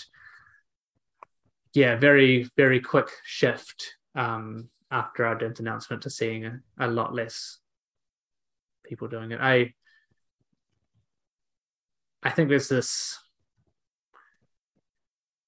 [1.73, 7.59] yeah, very very quick shift um, after Ardern announcement to seeing a, a lot less
[8.83, 9.39] people doing it.
[9.39, 9.73] I
[12.23, 13.17] I think there's this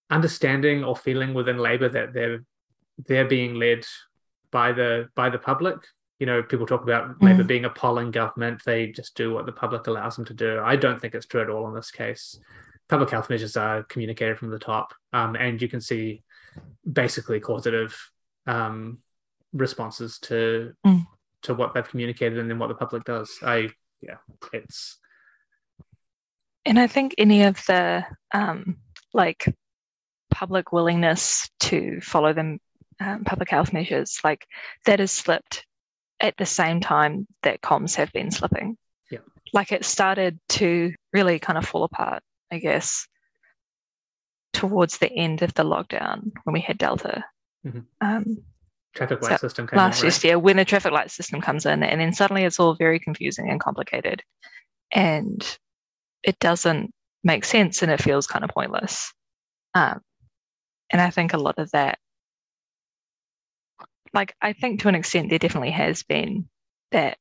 [0.10, 2.44] understanding or feeling within Labour that they're
[3.08, 3.86] they're being led
[4.52, 5.78] by the by the public.
[6.22, 7.24] You know, people talk about Mm.
[7.24, 10.62] Labour being a polling government; they just do what the public allows them to do.
[10.64, 12.40] I don't think it's true at all in this case.
[12.88, 16.22] Public health measures are communicated from the top, um, and you can see
[16.86, 17.98] basically causative
[18.46, 19.00] um,
[19.52, 21.08] responses to Mm.
[21.42, 23.40] to what they've communicated and then what the public does.
[23.42, 24.18] I yeah,
[24.54, 25.00] it's
[26.68, 28.78] And I think any of the um,
[29.12, 29.52] like
[30.30, 32.60] public willingness to follow them
[33.00, 34.46] um, public health measures, like
[34.86, 35.66] that has slipped
[36.22, 38.78] at the same time that comms have been slipping.
[39.10, 39.20] Yeah.
[39.54, 43.08] Like it started to really kind of fall apart, I guess,
[44.54, 47.24] towards the end of the lockdown when we had Delta.
[47.66, 47.86] Mhm.
[48.00, 48.44] Um,
[48.94, 50.24] traffic light So, system came last in, right?
[50.24, 53.50] year when a traffic light system comes in and then suddenly it's all very confusing
[53.50, 54.22] and complicated
[54.92, 55.58] and
[56.24, 56.92] it doesn't
[57.24, 59.14] make sense and it feels kind of pointless
[59.76, 60.02] um,
[60.90, 62.00] and i think a lot of that
[64.14, 66.48] like i think to an extent there definitely has been
[66.92, 67.18] that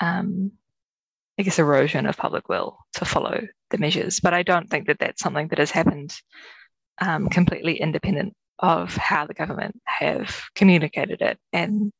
[0.00, 0.52] um,
[1.38, 3.40] i guess erosion of public will to follow
[3.70, 6.14] the measures but i don't think that that's something that has happened
[6.98, 11.92] um, completely independent of how the government have communicated it and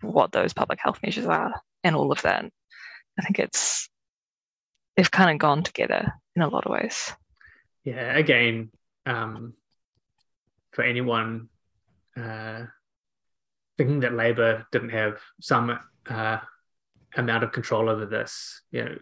[0.00, 2.44] what those public health measures are and all of that.
[3.18, 3.88] I think it's
[4.96, 7.12] they've kind of gone together in a lot of ways.
[7.84, 8.70] Yeah, again,
[9.06, 9.54] um,
[10.72, 11.48] for anyone
[12.16, 12.64] uh,
[13.76, 16.38] thinking that Labour didn't have some uh,
[17.16, 18.98] amount of control over this, you know,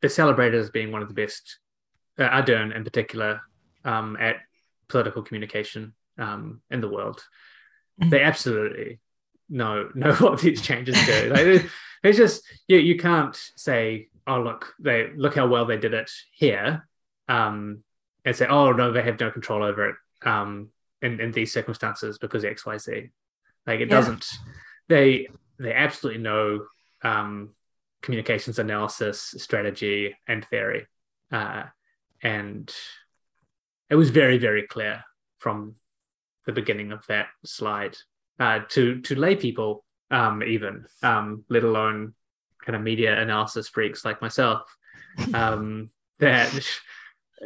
[0.00, 1.58] they're celebrated as being one of the best,
[2.18, 3.40] uh, Ardern in particular,
[3.84, 4.36] um, at
[4.88, 7.22] political communication um, in the world.
[8.00, 8.10] Mm-hmm.
[8.10, 9.00] They absolutely
[9.48, 11.30] know know what these changes do.
[11.30, 11.64] like,
[12.02, 16.10] it's just you you can't say, oh look, they look how well they did it
[16.32, 16.86] here,
[17.28, 17.82] um,
[18.24, 20.68] and say, oh no, they have no control over it um,
[21.02, 23.10] in in these circumstances because X Y Z.
[23.68, 23.96] Like it yeah.
[23.96, 24.26] doesn't.
[24.88, 25.28] They
[25.58, 26.64] they absolutely know
[27.02, 27.50] um,
[28.02, 30.86] communications analysis, strategy, and theory,
[31.30, 31.64] uh,
[32.22, 32.74] and
[33.90, 35.04] it was very very clear
[35.38, 35.74] from
[36.46, 37.96] the beginning of that slide
[38.40, 42.14] uh, to to lay people um, even um, let alone
[42.64, 44.62] kind of media analysis freaks like myself
[45.34, 46.66] um, that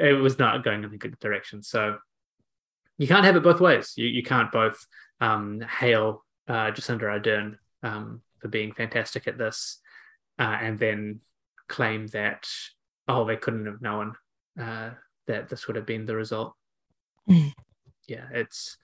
[0.01, 1.99] it was not going in a good direction so
[2.97, 4.87] you can't have it both ways you, you can't both
[5.23, 9.79] um, hail uh, Jacinda Ardern um, for being fantastic at this
[10.39, 11.21] uh, and then
[11.69, 12.47] claim that
[13.09, 14.15] oh they couldn't have known
[14.61, 14.91] uh,
[15.27, 16.55] that this would have been the result
[17.29, 17.53] mm.
[18.07, 18.77] yeah it's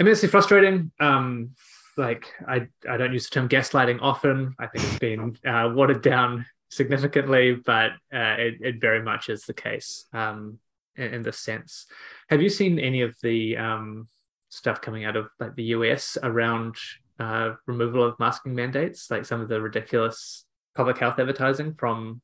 [0.00, 0.90] immensely frustrating.
[0.98, 1.50] Um,
[1.96, 4.54] like I, I don't use the term gaslighting often.
[4.58, 9.44] I think it's been uh, watered down significantly, but uh, it, it very much is
[9.44, 10.58] the case um,
[10.96, 11.86] in, in this sense.
[12.30, 14.08] Have you seen any of the um,
[14.50, 16.76] stuff coming out of like the US around
[17.18, 20.44] uh, removal of masking mandates, like some of the ridiculous
[20.76, 22.20] public health advertising from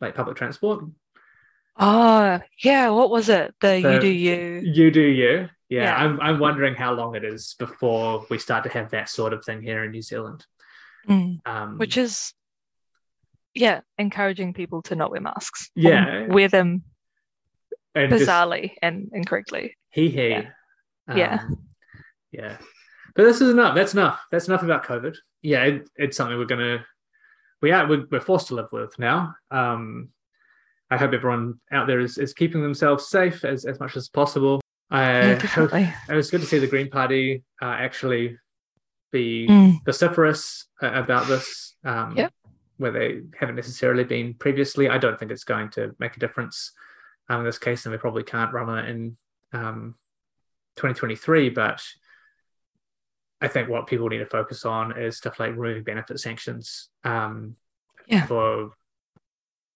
[0.00, 0.84] like public transport?
[1.78, 2.90] Oh, yeah.
[2.90, 3.54] What was it?
[3.60, 4.62] The, the you do you.
[4.64, 8.64] You do you yeah, yeah, I'm I'm wondering how long it is before we start
[8.64, 10.44] to have that sort of thing here in New Zealand.
[11.08, 11.38] Mm.
[11.46, 12.34] Um, Which is,
[13.54, 15.70] yeah, encouraging people to not wear masks.
[15.76, 16.82] Yeah, wear them
[17.94, 19.76] and bizarrely just, and incorrectly.
[19.90, 20.30] He he.
[20.30, 20.50] Yeah.
[21.10, 21.42] Um, yeah.
[22.32, 22.56] yeah.
[23.14, 23.74] But this is enough.
[23.74, 24.20] That's enough.
[24.30, 25.16] That's enough about COVID.
[25.42, 26.84] Yeah, it, it's something we're gonna
[27.62, 29.34] we are we're, we're forced to live with now.
[29.50, 30.10] Um,
[30.90, 34.60] I hope everyone out there is, is keeping themselves safe as, as much as possible.
[34.90, 38.36] I yeah, it was good to see the Green Party uh, actually
[39.12, 39.84] be mm.
[39.84, 42.32] vociferous uh, about this, um, yep.
[42.78, 44.88] where they haven't necessarily been previously.
[44.88, 46.72] I don't think it's going to make a difference
[47.28, 49.16] um, in this case, and we probably can't run it in
[49.52, 49.94] um,
[50.80, 51.50] 2023.
[51.50, 51.82] But
[53.40, 57.56] I think what people need to focus on is stuff like removing benefit sanctions um,
[58.06, 58.26] yeah.
[58.26, 58.70] for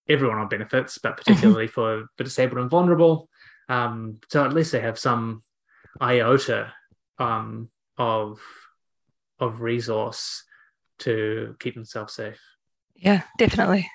[0.09, 1.73] everyone on benefits, but particularly mm-hmm.
[1.73, 3.29] for the disabled and vulnerable.
[3.69, 5.43] Um, so at least they have some
[6.01, 6.73] iota
[7.19, 8.41] um, of
[9.39, 10.45] of resource
[10.99, 12.41] to keep themselves safe.
[12.95, 13.89] Yeah, definitely.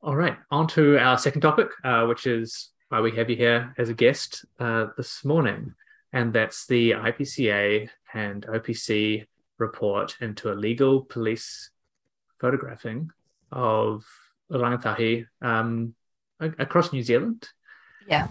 [0.00, 3.74] All right, on to our second topic, uh, which is why we have you here
[3.76, 5.74] as a guest uh, this morning,
[6.12, 9.26] and that's the IPCA and OPC
[9.58, 11.70] report into illegal police
[12.40, 13.10] photographing
[13.50, 14.04] of
[14.50, 15.94] rangatahi um,
[16.40, 17.48] across New Zealand.
[18.06, 18.28] Yeah.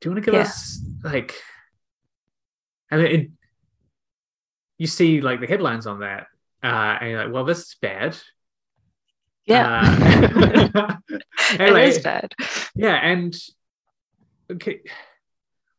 [0.00, 0.46] Do you want to give yeah.
[0.46, 1.34] us like?
[2.90, 3.30] I mean, it,
[4.78, 6.28] you see like the headlines on that,
[6.62, 8.16] uh, and you're like, "Well, this is bad."
[9.44, 9.82] Yeah,
[10.74, 10.96] uh,
[11.58, 12.32] it is bad.
[12.74, 13.36] Yeah, and
[14.50, 14.80] okay,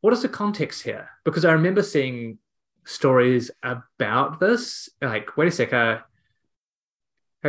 [0.02, 1.10] what is the context here?
[1.24, 2.38] Because I remember seeing
[2.86, 4.90] stories about this.
[5.02, 6.00] Like, wait a sec, uh,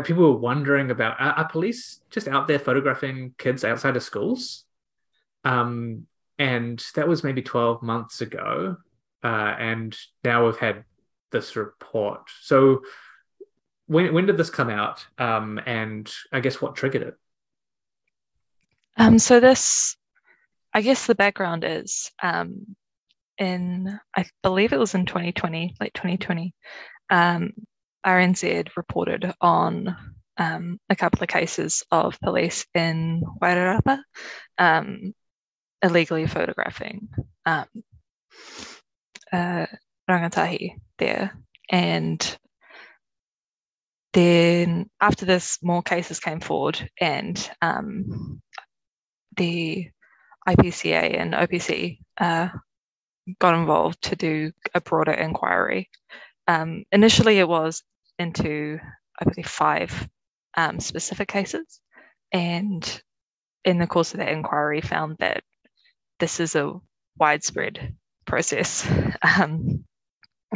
[0.04, 4.64] people were wondering about are, are, police just out there photographing kids outside of schools?
[5.44, 6.06] Um,
[6.38, 8.76] and that was maybe 12 months ago
[9.22, 10.84] uh, and now we've had
[11.30, 12.82] this report so
[13.86, 17.14] when, when did this come out um, and i guess what triggered it
[18.96, 19.96] um, so this
[20.74, 22.76] i guess the background is um,
[23.38, 26.54] in i believe it was in 2020 late 2020
[27.10, 27.52] um,
[28.06, 29.96] rnz reported on
[30.38, 33.98] um, a couple of cases of police in wairarapa
[34.58, 35.14] um,
[35.82, 37.08] illegally photographing
[37.44, 37.66] um,
[39.32, 39.66] uh,
[40.08, 41.32] rangatahi there.
[41.70, 42.38] And
[44.12, 48.42] then after this, more cases came forward, and um,
[49.36, 49.88] the
[50.48, 52.48] IPCA and OPC uh,
[53.38, 55.88] got involved to do a broader inquiry.
[56.48, 57.82] Um, initially, it was
[58.18, 58.78] into,
[59.20, 60.08] I believe, five
[60.56, 61.80] um, specific cases,
[62.32, 63.02] and
[63.64, 65.42] in the course of that inquiry, found that
[66.18, 66.74] this is a
[67.18, 67.94] widespread
[68.26, 68.88] process
[69.22, 69.84] um,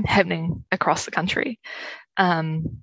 [0.05, 1.61] happening across the country.
[2.17, 2.83] Um,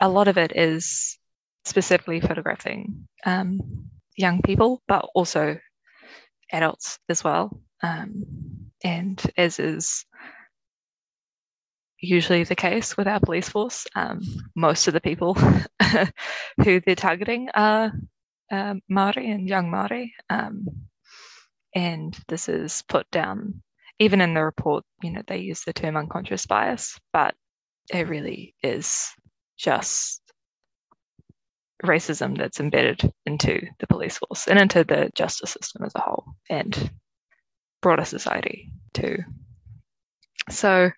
[0.00, 1.18] a lot of it is
[1.64, 5.58] specifically photographing um, young people, but also
[6.52, 7.60] adults as well.
[7.82, 8.24] Um,
[8.84, 10.04] and as is
[12.00, 14.20] usually the case with our police force, um,
[14.54, 15.34] most of the people
[16.64, 17.92] who they're targeting are
[18.50, 20.14] um, Maori and young Maori.
[20.30, 20.66] Um,
[21.74, 23.62] and this is put down,
[23.98, 27.34] even in the report, you know, they use the term unconscious bias, but
[27.92, 29.12] it really is
[29.58, 30.20] just
[31.84, 36.24] racism that's embedded into the police force and into the justice system as a whole
[36.48, 36.90] and
[37.82, 39.18] broader society too.
[40.50, 40.90] So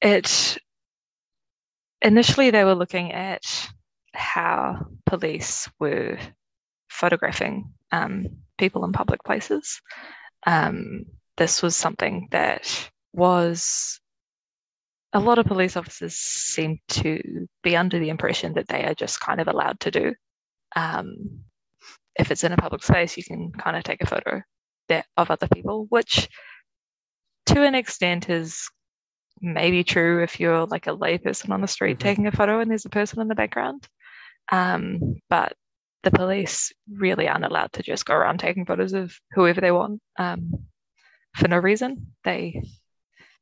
[0.00, 0.58] it
[2.02, 3.42] initially they were looking at
[4.14, 6.18] how police were
[6.88, 9.80] photographing um, people in public places.
[10.46, 11.04] Um,
[11.36, 14.00] this was something that was
[15.12, 19.20] a lot of police officers seem to be under the impression that they are just
[19.20, 20.14] kind of allowed to do.
[20.74, 21.40] Um,
[22.18, 24.42] if it's in a public space, you can kind of take a photo
[25.16, 26.28] of other people, which
[27.46, 28.68] to an extent is
[29.40, 32.08] maybe true if you're like a layperson on the street mm-hmm.
[32.08, 33.86] taking a photo and there's a person in the background.
[34.50, 35.54] Um, but
[36.02, 40.00] the police really aren't allowed to just go around taking photos of whoever they want
[40.18, 40.52] um,
[41.34, 42.14] for no reason.
[42.24, 42.62] They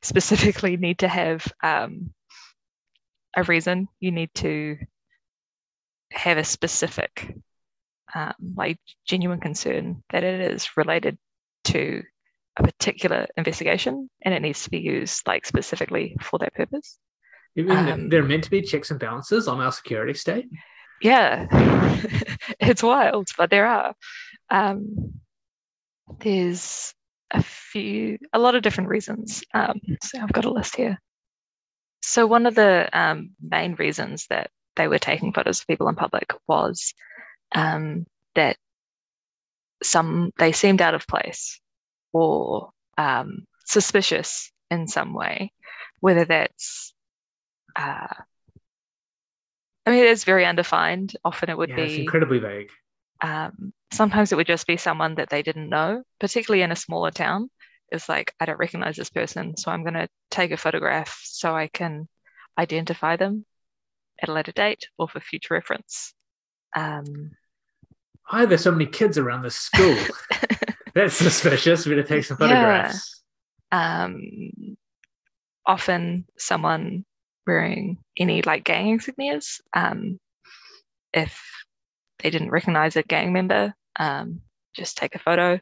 [0.04, 2.12] specifically need to have um,
[3.36, 3.88] a reason.
[4.00, 4.76] You need to
[6.12, 7.34] have a specific,
[8.14, 11.18] um, like, genuine concern that it is related
[11.64, 12.02] to
[12.56, 16.98] a particular investigation and it needs to be used like specifically for that purpose.
[17.54, 20.46] You mean um, they're meant to be checks and balances on our security state?
[21.00, 21.46] Yeah,
[22.60, 23.94] it's wild, but there are.
[24.50, 25.20] Um,
[26.20, 26.94] there's
[27.34, 29.42] a few, a lot of different reasons.
[29.52, 30.98] Um, so I've got a list here.
[32.02, 35.94] So one of the um, main reasons that they were taking photos of people in
[35.94, 36.94] public was
[37.54, 38.56] um, that
[39.82, 41.60] some they seemed out of place
[42.12, 45.52] or um, suspicious in some way,
[46.00, 46.94] whether that's
[47.76, 48.14] uh,
[49.86, 51.16] I mean, it's very undefined.
[51.24, 52.70] Often it would yeah, be it's incredibly vague.
[53.20, 57.10] Um, sometimes it would just be someone that they didn't know, particularly in a smaller
[57.10, 57.48] town.
[57.90, 61.54] It's like, I don't recognize this person, so I'm going to take a photograph so
[61.54, 62.08] I can
[62.58, 63.44] identify them
[64.20, 66.12] at a later date or for future reference.
[66.74, 67.32] Um,
[68.30, 69.96] Why are there so many kids around the school?
[70.94, 71.86] That's suspicious.
[71.86, 73.22] We're going to take some photographs.
[73.72, 74.04] Yeah.
[74.04, 74.76] Um,
[75.66, 77.04] often someone
[77.46, 79.60] wearing any like gang insignias.
[79.74, 80.18] Um,
[81.12, 81.40] if
[82.20, 84.40] they didn't recognize a gang member, um,
[84.74, 85.58] just take a photo,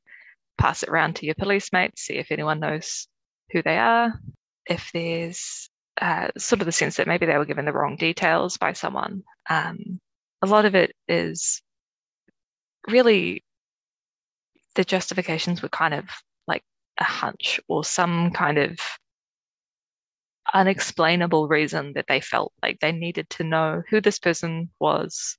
[0.58, 3.08] pass it around to your police mates, see if anyone knows
[3.50, 4.12] who they are.
[4.66, 5.68] If there's
[6.00, 9.22] uh, sort of the sense that maybe they were given the wrong details by someone,
[9.50, 10.00] um,
[10.42, 11.62] a lot of it is
[12.88, 13.44] really
[14.74, 16.04] the justifications were kind of
[16.46, 16.62] like
[16.98, 18.78] a hunch or some kind of
[20.54, 25.36] unexplainable reason that they felt like they needed to know who this person was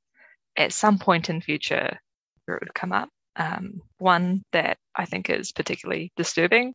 [0.58, 2.00] at some point in future
[2.46, 3.10] where it would come up.
[3.36, 6.74] Um, one that I think is particularly disturbing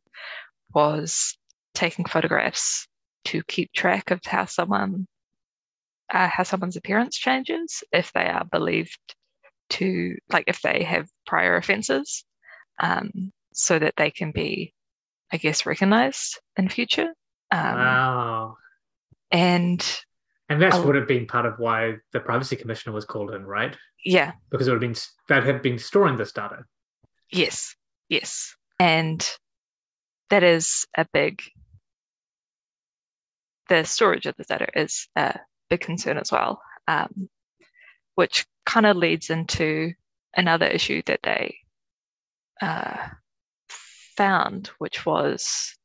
[0.75, 1.37] was
[1.75, 2.87] taking photographs
[3.27, 5.07] to keep track of how someone
[6.13, 8.99] uh, how someone's appearance changes if they are believed
[9.71, 12.25] to like if they have prior offences
[12.81, 14.73] um, so that they can be
[15.31, 17.13] i guess recognized in future
[17.51, 18.57] um, wow.
[19.31, 19.85] And
[20.49, 23.77] and that would have been part of why the privacy commissioner was called in, right?
[24.05, 24.33] Yeah.
[24.51, 26.65] Because it would have been that had been storing this data.
[27.31, 27.75] Yes.
[28.09, 28.57] Yes.
[28.79, 29.29] And
[30.31, 31.43] that is a big
[33.69, 35.39] the storage of the data is a
[35.69, 36.63] big concern as well.
[36.87, 37.29] Um,
[38.15, 39.93] which kind of leads into
[40.35, 41.59] another issue that they
[42.61, 43.09] uh,
[44.17, 45.77] found, which was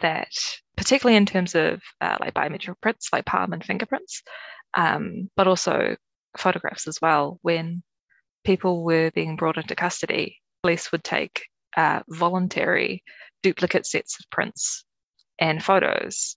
[0.00, 0.32] that,
[0.86, 4.22] particularly in terms of uh, like biometric prints, like palm and fingerprints,
[4.74, 5.96] um, but also
[6.38, 7.82] photographs as well, when
[8.44, 13.02] people were being brought into custody, police would take uh, voluntary
[13.42, 14.84] duplicate sets of prints
[15.40, 16.36] and photos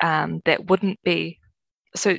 [0.00, 1.40] um, that wouldn't be.
[1.96, 2.18] So,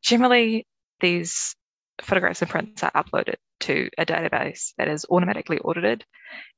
[0.00, 0.66] generally,
[1.02, 1.54] these
[2.00, 6.06] photographs and prints are uploaded to a database that is automatically audited.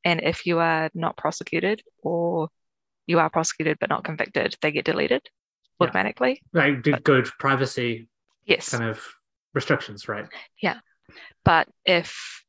[0.05, 2.51] And if you are not prosecuted or
[3.07, 5.23] you are prosecuted but not convicted, they get deleted
[5.81, 5.85] yeah.
[5.87, 6.43] automatically.
[6.53, 8.09] Like good privacy
[8.45, 8.71] yes.
[8.71, 9.01] kind of
[9.55, 10.27] restrictions, right?
[10.61, 10.79] Yeah.
[11.45, 12.43] But if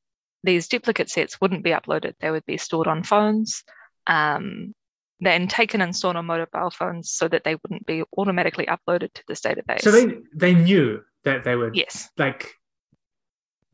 [0.43, 3.63] these duplicate sets wouldn't be uploaded, they would be stored on phones.
[4.07, 4.73] Um,
[5.19, 9.23] then taken and stored on mobile phones so that they wouldn't be automatically uploaded to
[9.27, 9.81] this database.
[9.81, 12.51] So they they knew that they were yes, like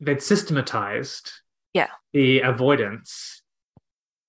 [0.00, 1.30] they'd systematized
[1.74, 1.88] Yeah.
[2.12, 3.41] the avoidance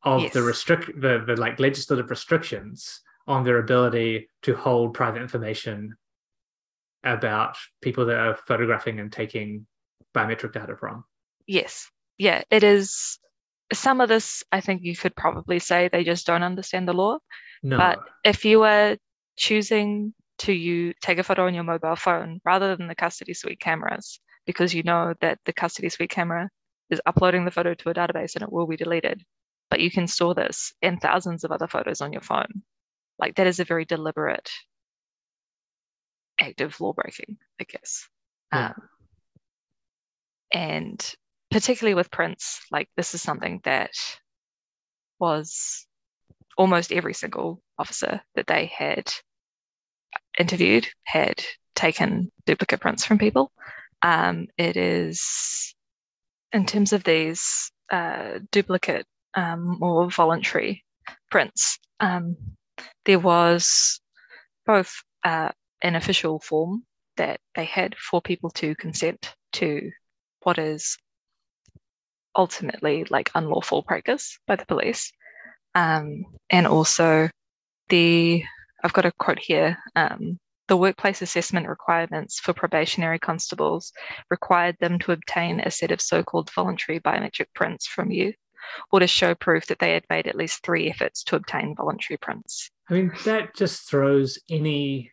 [0.04, 0.34] of Yes.
[0.34, 5.96] the restrict the, the like legislative restrictions on their ability to hold private information
[7.04, 9.66] about people that are photographing and taking
[10.14, 11.04] biometric data from.
[11.48, 12.44] yes, yeah.
[12.52, 13.18] It is.
[13.74, 17.18] Some of this, I think, you could probably say they just don't understand the law.
[17.64, 17.78] No.
[17.78, 18.98] But if you were
[19.36, 23.60] choosing to you take a photo on your mobile phone rather than the custody suite
[23.60, 26.50] cameras, because you know that the custody suite camera
[26.90, 29.24] is uploading the photo to a database and it will be deleted,
[29.74, 32.62] but you can store this and thousands of other photos on your phone.
[33.18, 34.52] Like that is a very deliberate
[36.40, 38.08] act of law breaking, I guess.
[38.54, 38.68] Yeah.
[38.68, 38.74] Um,
[40.52, 41.16] and
[41.50, 43.96] particularly with prints, like this is something that
[45.18, 45.88] was
[46.56, 49.12] almost every single officer that they had
[50.38, 51.44] interviewed had
[51.74, 53.52] taken duplicate prints from people.
[54.04, 55.74] Um, it is,
[56.52, 60.84] in terms of these uh, duplicate um, or voluntary
[61.30, 62.38] prints, um,
[63.06, 64.00] there was
[64.66, 65.50] both uh,
[65.82, 66.84] an official form
[67.18, 69.92] that they had for people to consent to
[70.44, 70.98] what is
[72.36, 75.12] ultimately like unlawful practice by the police.
[75.76, 77.30] Um, and also
[77.90, 78.44] the,
[78.84, 83.92] I've got a quote here, um, the workplace assessment requirements for probationary constables
[84.30, 88.34] required them to obtain a set of so-called voluntary biometric prints from you
[88.92, 92.18] or to show proof that they had made at least three efforts to obtain voluntary
[92.18, 92.70] prints.
[92.90, 95.12] I mean, that just throws any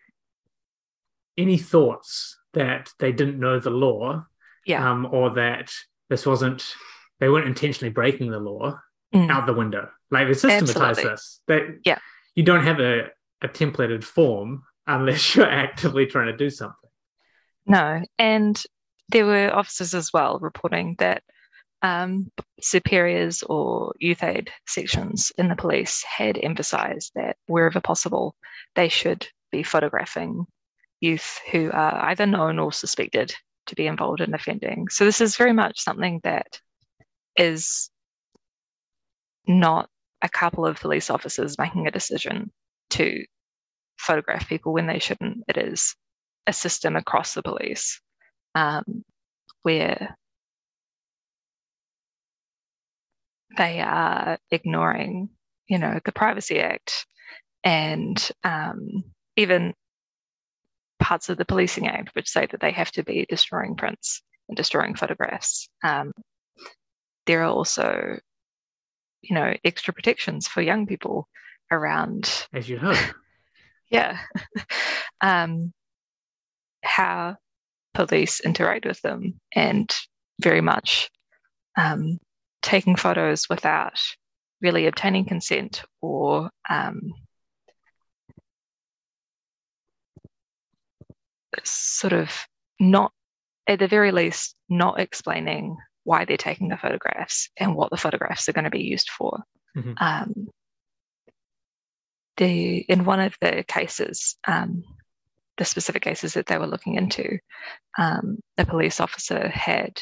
[1.39, 4.27] any thoughts that they didn't know the law,
[4.67, 4.89] Yeah.
[4.91, 5.73] um, or that
[6.09, 6.75] this wasn't
[7.21, 8.79] they weren't intentionally breaking the law
[9.15, 9.31] Mm.
[9.31, 9.91] out the window.
[10.11, 11.11] Like they systematize Absolutely.
[11.11, 11.41] this.
[11.49, 11.99] That Yeah.
[12.35, 13.11] you don't have a,
[13.43, 16.91] a templated form unless you're actively trying to do something.
[17.67, 18.63] No, and
[19.09, 21.23] there were officers as well reporting that
[21.83, 28.35] um, superiors or youth aid sections in the police had emphasised that wherever possible,
[28.75, 30.47] they should be photographing
[31.01, 33.35] youth who are either known or suspected
[33.67, 34.89] to be involved in offending.
[34.89, 36.61] So this is very much something that
[37.37, 37.91] is
[39.47, 39.89] not
[40.23, 42.51] a couple of police officers making a decision
[42.91, 43.25] to
[43.99, 45.45] photograph people when they shouldn't.
[45.49, 45.95] It is
[46.47, 48.01] a system across the police
[48.55, 49.05] um,
[49.63, 50.17] where
[53.57, 55.31] they are ignoring,
[55.69, 57.07] you know, the Privacy Act
[57.65, 59.05] and um,
[59.37, 59.75] even
[61.01, 64.57] parts of the Policing Act, which say that they have to be destroying prints and
[64.57, 65.69] destroying photographs.
[65.83, 66.13] Um,
[67.27, 68.19] there are also,
[69.23, 71.29] you know, extra protections for young people
[71.71, 72.97] around As you'd hope.
[73.91, 74.19] yeah
[75.21, 75.73] um,
[76.83, 77.37] how
[77.95, 79.95] police interact with them and
[80.41, 81.11] very much
[81.77, 82.19] um,
[82.63, 83.99] taking photos without
[84.61, 87.13] really obtaining consent or um,
[91.65, 92.47] sort of
[92.79, 93.13] not
[93.67, 98.49] at the very least not explaining why they're taking the photographs and what the photographs
[98.49, 99.43] are going to be used for
[99.77, 99.95] Mhm.
[100.01, 100.49] um,
[102.37, 104.83] the in one of the cases, um,
[105.59, 107.39] the specific cases that they were looking into,
[107.99, 110.01] um, a police officer had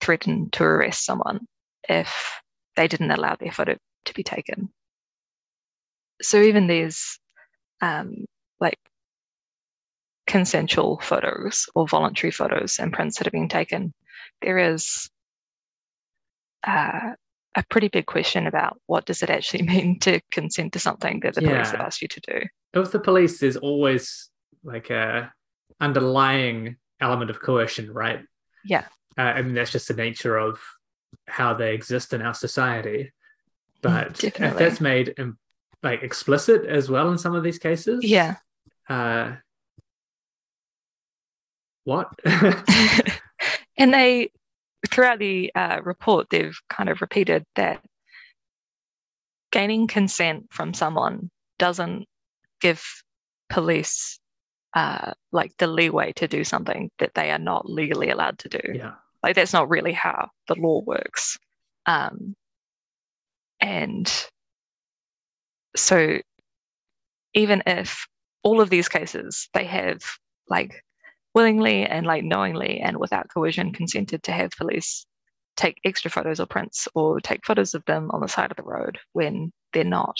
[0.00, 1.46] threatened to arrest someone
[1.90, 2.40] if
[2.76, 4.70] they didn't allow their photo to be taken.
[6.22, 7.18] So even these,
[7.82, 8.26] um,
[8.60, 8.78] like
[10.26, 13.92] consensual photos or voluntary photos and prints that are being taken,
[14.40, 15.10] there is
[16.64, 17.10] uh,
[17.56, 21.34] a pretty big question about what does it actually mean to consent to something that
[21.34, 21.86] the police have Yeah.
[21.86, 22.40] asked you to do.
[22.78, 24.30] With the police, there's always
[24.62, 25.32] like a
[25.80, 28.20] underlying element of coercion, right?
[28.64, 28.84] Yeah.
[29.18, 30.60] Uh, I mean, that's just the nature of
[31.26, 33.12] how they exist in our society.
[33.82, 35.14] But if Mm, that's made
[35.82, 38.36] like explicit as well in some of these cases, Yeah.
[38.88, 39.36] Uh,
[41.84, 42.08] what?
[43.78, 44.30] and they,
[44.88, 47.82] throughout the uh, report, they've kind of repeated that
[49.52, 52.06] gaining consent from someone doesn't
[52.60, 52.84] give
[53.48, 54.18] police
[54.74, 58.60] uh, like the leeway to do something that they are not legally allowed to do.
[58.74, 58.94] yeah.
[59.22, 61.38] Like that's not really how the law works.
[61.86, 62.34] Um,
[63.60, 64.10] and
[65.76, 66.18] so
[67.34, 68.06] even if
[68.42, 70.00] all of these cases they have
[70.48, 70.82] like
[71.34, 75.06] willingly and like knowingly and without coercion consented to have police
[75.56, 78.62] take extra photos or prints or take photos of them on the side of the
[78.62, 80.16] road when they're not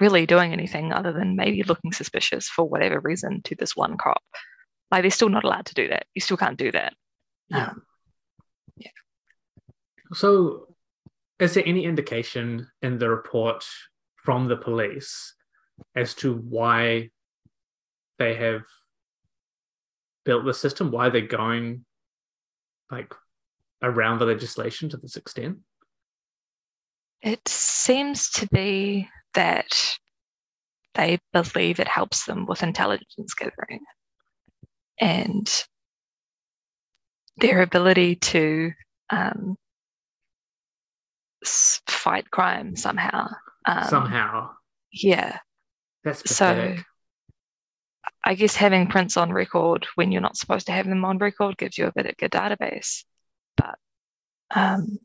[0.00, 4.22] really doing anything other than maybe looking suspicious for whatever reason to this one cop.
[4.90, 6.06] Like they're still not allowed to do that.
[6.14, 6.92] You still can't do that.
[7.48, 7.70] Yeah.
[7.70, 7.82] Um,
[10.12, 10.74] So,
[11.38, 13.64] is there any indication in the report
[14.16, 15.34] from the police
[15.94, 17.10] as to why
[18.18, 18.62] they have
[20.24, 20.90] built the system?
[20.90, 21.84] Why they're going
[22.90, 23.12] like
[23.82, 25.58] around the legislation to this extent?
[27.22, 29.98] It seems to be that
[30.94, 33.80] they believe it helps them with intelligence gathering
[34.98, 35.66] and
[37.38, 38.72] their ability to
[39.10, 39.56] um,
[41.44, 43.28] fight crime somehow.
[43.66, 44.50] Um, Somehow,
[44.92, 45.38] Yeah.
[46.04, 46.76] that's So.
[48.24, 51.56] I guess having prints on record when you're not supposed to have them on record
[51.56, 53.04] gives you a bit of a database.
[53.56, 53.76] But
[54.52, 54.98] um,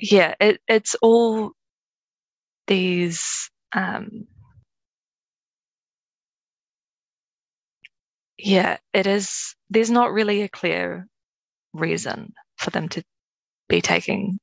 [0.00, 1.52] yeah, it, it's all
[2.66, 4.26] these um,
[8.42, 11.06] yeah, it is there's not really a clear
[11.72, 13.02] reason for them to
[13.68, 14.38] be taking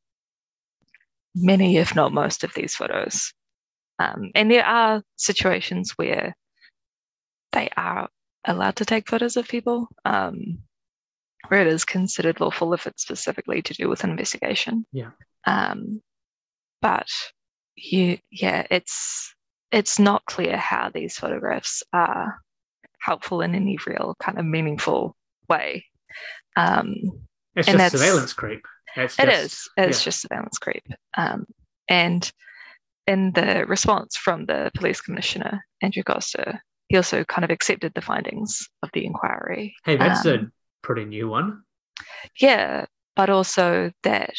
[1.35, 3.33] many, if not most, of these photos.
[3.99, 6.35] Um, and there are situations where
[7.51, 8.09] they are
[8.45, 10.59] allowed to take photos of people, um,
[11.49, 14.85] where it is considered lawful if it's specifically to do with an investigation.
[14.93, 15.11] Yeah.
[15.45, 16.01] Um,
[16.81, 17.09] but
[17.75, 19.35] you, yeah, it's
[19.71, 22.39] it's not clear how these photographs are
[23.01, 25.15] helpful in any real kind of meaningful
[25.47, 25.85] way.
[26.55, 26.95] Um,
[27.55, 28.65] It's and just that's- surveillance creep.
[28.95, 29.69] It's it just, is.
[29.77, 30.03] It's yeah.
[30.05, 30.83] just surveillance creep.
[31.15, 31.45] Um,
[31.87, 32.31] and
[33.05, 38.01] in the response from the police commissioner, Andrew Coster, he also kind of accepted the
[38.01, 39.75] findings of the inquiry.
[39.85, 41.61] Hey, that's a um, pretty new one.
[42.39, 42.85] Yeah,
[43.15, 44.33] but also that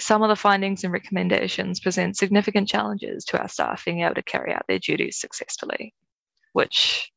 [0.00, 4.22] some of the findings and recommendations present significant challenges to our staff being able to
[4.22, 5.94] carry out their duties successfully,
[6.52, 7.12] which,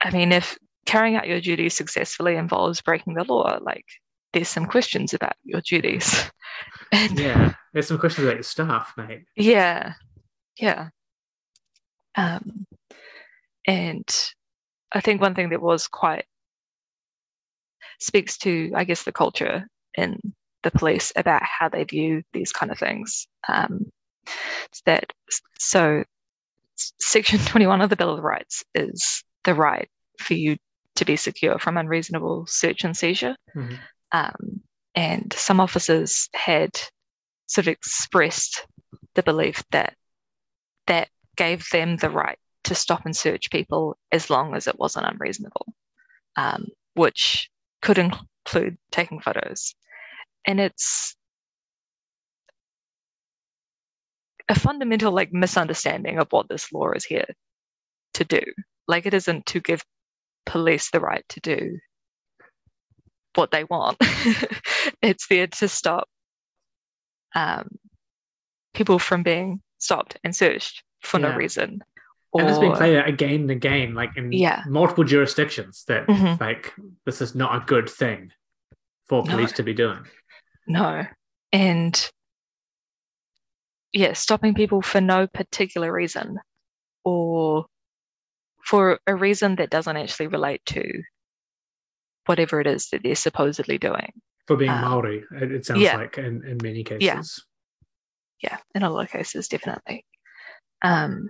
[0.00, 3.84] I mean, if carrying out your duties successfully involves breaking the law, like
[4.32, 6.30] there's some questions about your duties.
[6.92, 9.22] And Yeah, there's some questions about your staff, mate.
[9.36, 9.94] yeah,
[10.58, 10.88] yeah.
[12.16, 12.66] Um,
[13.66, 14.32] and
[14.92, 16.24] I think one thing that was quite
[18.00, 20.18] speaks to, I guess, the culture in
[20.64, 23.28] the police about how they view these kind of things.
[23.48, 23.90] Um,
[24.84, 25.12] that
[25.58, 26.04] so?
[26.98, 29.88] Section 21 of the Bill of Rights is the right
[30.18, 30.56] for you
[30.96, 33.36] to be secure from unreasonable search and seizure.
[33.54, 33.78] Mhm.
[34.12, 34.62] Um,
[34.94, 36.70] and some officers had
[37.46, 38.66] sort of expressed
[39.14, 39.96] the belief that
[40.86, 45.06] that gave them the right to stop and search people as long as it wasn't
[45.06, 45.66] unreasonable,
[46.36, 49.74] um, which could include taking photos.
[50.46, 51.16] And it's
[54.48, 57.26] a fundamental like misunderstanding of what this law is here
[58.14, 58.42] to do.
[58.90, 59.84] Like it isn't to give
[60.46, 61.78] police the right to do
[63.36, 63.96] what they want.
[65.00, 66.08] it's there to stop
[67.36, 67.68] um,
[68.74, 71.30] people from being stopped and searched for Yeah.
[71.30, 71.84] no reason.
[72.36, 74.64] And it's been played out again and again, like in Yeah.
[74.66, 76.40] multiple jurisdictions, that Mhm.
[76.40, 76.74] like
[77.06, 78.32] this is not a good thing
[79.08, 79.30] for No.
[79.30, 80.04] police to be doing.
[80.66, 81.06] No.
[81.52, 82.10] And
[83.92, 86.40] yeah, stopping people for no particular reason
[87.04, 87.66] or
[88.64, 91.02] for a reason that doesn't actually relate to
[92.26, 94.12] whatever it is that they're supposedly doing.
[94.46, 95.96] For being Um, Maori, it, sounds yeah.
[95.96, 97.02] like in, in many cases.
[97.02, 97.22] Yeah.
[98.42, 100.06] Yeah, in a lot of cases, definitely.
[100.82, 101.28] Um,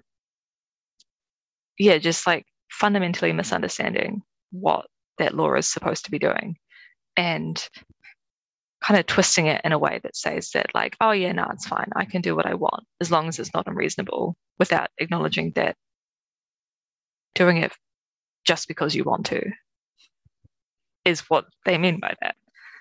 [1.76, 4.22] yeah, just like fundamentally misunderstanding
[4.52, 4.86] what
[5.18, 6.56] that law is supposed to be doing
[7.16, 7.68] and
[8.80, 11.66] kind of twisting it in a way that says that, like, oh, yeah, no, it's
[11.66, 11.90] fine.
[11.96, 15.76] I can do what I want as long as it's not unreasonable without acknowledging that
[17.34, 17.72] doing it
[18.44, 19.50] just because you want to
[21.04, 22.36] is what they mean by that.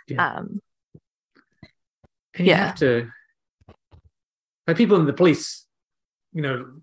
[0.07, 0.37] Yeah.
[0.37, 0.61] Um,
[2.35, 2.67] And you Yeah.
[2.67, 3.11] have to,
[4.67, 5.65] like people in the police,
[6.33, 6.81] you know,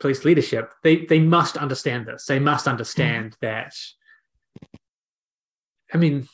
[0.00, 2.26] police leadership, they they must understand this.
[2.26, 3.74] They must understand that.
[5.92, 6.26] I mean,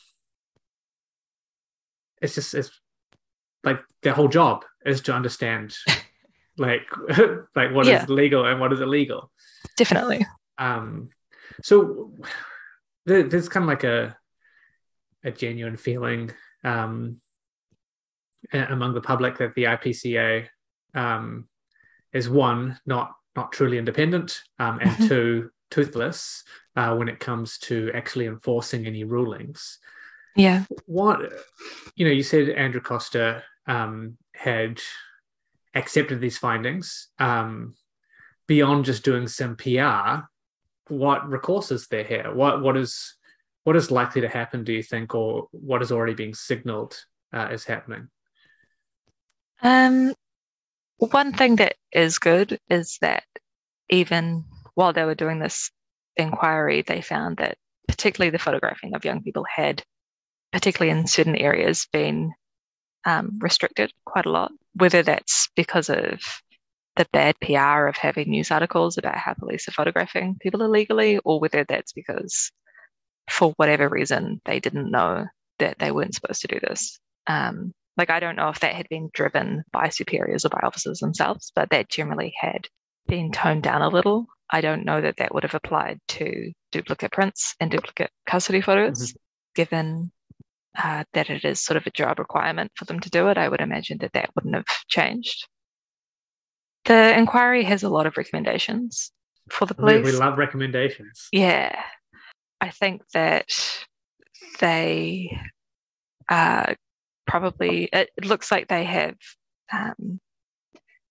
[2.21, 2.71] it's just it's
[3.63, 5.75] like their whole job is to understand,
[6.57, 6.87] like
[7.55, 8.05] like what is Yeah.
[8.07, 9.31] legal and what is illegal.
[9.77, 10.25] Definitely.
[10.57, 11.09] Um,
[11.61, 12.13] so
[13.05, 14.17] there, there's kind of like a
[15.23, 16.31] a genuine feeling
[16.63, 17.19] um,
[18.53, 20.47] among the public that the IPCA
[20.93, 21.47] um,
[22.13, 25.07] is one not not truly independent, um, and Mhm.
[25.07, 26.43] two toothless
[26.75, 29.79] uh, when it comes to actually enforcing any rulings.
[30.35, 30.63] Yeah.
[30.85, 31.33] What
[31.95, 34.79] you know, you said Andrew Coster um, had
[35.73, 37.75] accepted these findings, um,
[38.47, 40.25] beyond just doing some PR,
[40.87, 42.33] what recourse is there here?
[42.33, 43.15] What what is
[43.63, 44.63] what is likely to happen?
[44.63, 46.95] Do you think, or what is already being signaled
[47.33, 48.09] uh, is happening?
[49.61, 50.13] Um,
[50.97, 53.23] one thing that is good is that
[53.89, 55.71] even while they were doing this
[56.15, 59.83] inquiry, they found that particularly the photographing of young people had,
[60.51, 62.33] particularly in certain areas, been
[63.05, 64.51] um, restricted quite a lot.
[64.75, 66.19] Whether that's because of
[66.95, 71.39] the bad PR of having news articles about how police are photographing people illegally, or
[71.39, 72.51] whether that's because,
[73.29, 75.25] for whatever reason, they didn't know
[75.59, 76.99] that they weren't supposed to do this.
[77.27, 80.99] Um, like, I don't know if that had been driven by superiors or by officers
[80.99, 82.67] themselves, but that generally had
[83.07, 84.27] been toned down a little.
[84.49, 89.11] I don't know that that would have applied to duplicate prints and duplicate custody photos,
[89.11, 89.17] mm-hmm.
[89.55, 90.11] given
[90.77, 93.37] uh, that it is sort of a job requirement for them to do it.
[93.37, 95.47] I would imagine that that wouldn't have changed.
[96.85, 99.11] The inquiry has a lot of recommendations
[99.49, 100.05] for the police.
[100.05, 101.27] We, we love recommendations.
[101.31, 101.81] Yeah.
[102.61, 103.51] I think that
[104.59, 105.37] they
[106.29, 106.75] uh,
[107.27, 109.15] probably, it looks like they have,
[109.73, 110.19] um,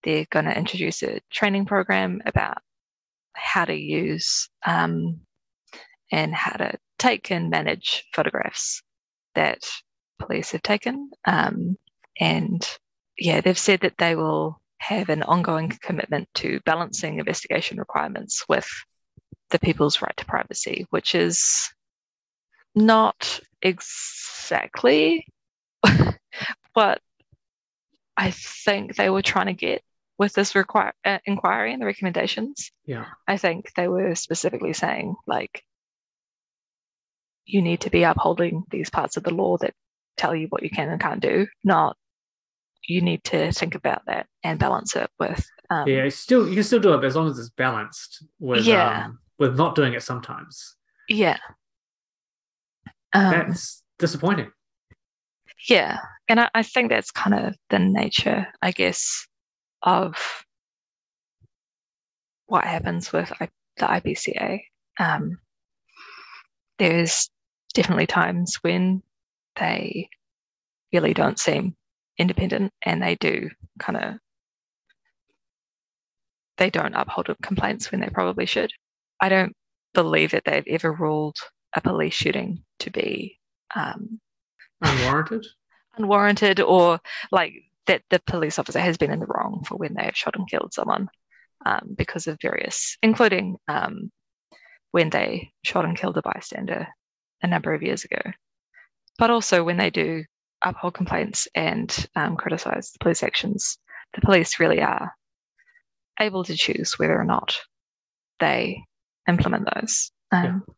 [0.02, 2.58] they're going to introduce a training program about
[3.34, 5.20] how to use um,
[6.12, 8.82] and how to take and manage photographs
[9.34, 9.58] that
[10.18, 11.10] police have taken.
[11.24, 11.76] Um,
[12.20, 12.64] and
[13.18, 18.68] yeah, they've said that they will have an ongoing commitment to balancing investigation requirements with
[19.50, 21.70] the people's right to privacy, which is
[22.74, 25.26] not exactly
[26.74, 27.00] what
[28.16, 29.82] I think they were trying to get
[30.18, 32.70] with this require, uh, inquiry and the recommendations.
[32.84, 33.06] Yeah.
[33.26, 35.62] I think they were specifically saying, like,
[37.46, 39.74] you need to be upholding these parts of the law that
[40.16, 41.96] tell you what you can and can't do, not
[42.86, 45.48] you need to think about that and balance it with.
[45.70, 49.06] Um, yeah, still you can still do it as long as it's balanced with yeah.
[49.06, 50.76] um, with not doing it sometimes.
[51.08, 51.38] Yeah,
[53.12, 54.50] um, that's disappointing.
[55.68, 59.26] Yeah, and I, I think that's kind of the nature, I guess,
[59.82, 60.14] of
[62.46, 64.60] what happens with the IPCA.
[64.98, 65.38] Um,
[66.78, 67.30] there's
[67.72, 69.02] definitely times when
[69.56, 70.08] they
[70.92, 71.74] really don't seem
[72.18, 74.14] independent and they do kind of
[76.56, 78.70] they don't uphold complaints when they probably should.
[79.20, 79.54] I don't
[79.92, 81.36] believe that they've ever ruled
[81.74, 83.38] a police shooting to be
[83.74, 84.20] um,
[84.80, 85.44] unwarranted,
[85.96, 87.00] unwarranted, or
[87.32, 87.54] like
[87.86, 90.48] that the police officer has been in the wrong for when they have shot and
[90.48, 91.08] killed someone
[91.66, 94.10] um, because of various, including um,
[94.92, 96.86] when they shot and killed a bystander
[97.42, 98.20] a number of years ago,
[99.18, 100.24] but also when they do
[100.64, 103.78] uphold complaints and um, criticize the police actions,
[104.14, 105.12] the police really are
[106.20, 107.58] able to choose whether or not
[108.40, 108.82] they
[109.28, 110.10] implement those.
[110.32, 110.74] Um, yeah.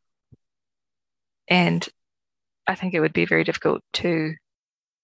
[1.49, 1.89] And
[2.66, 4.34] I think it would be very difficult to,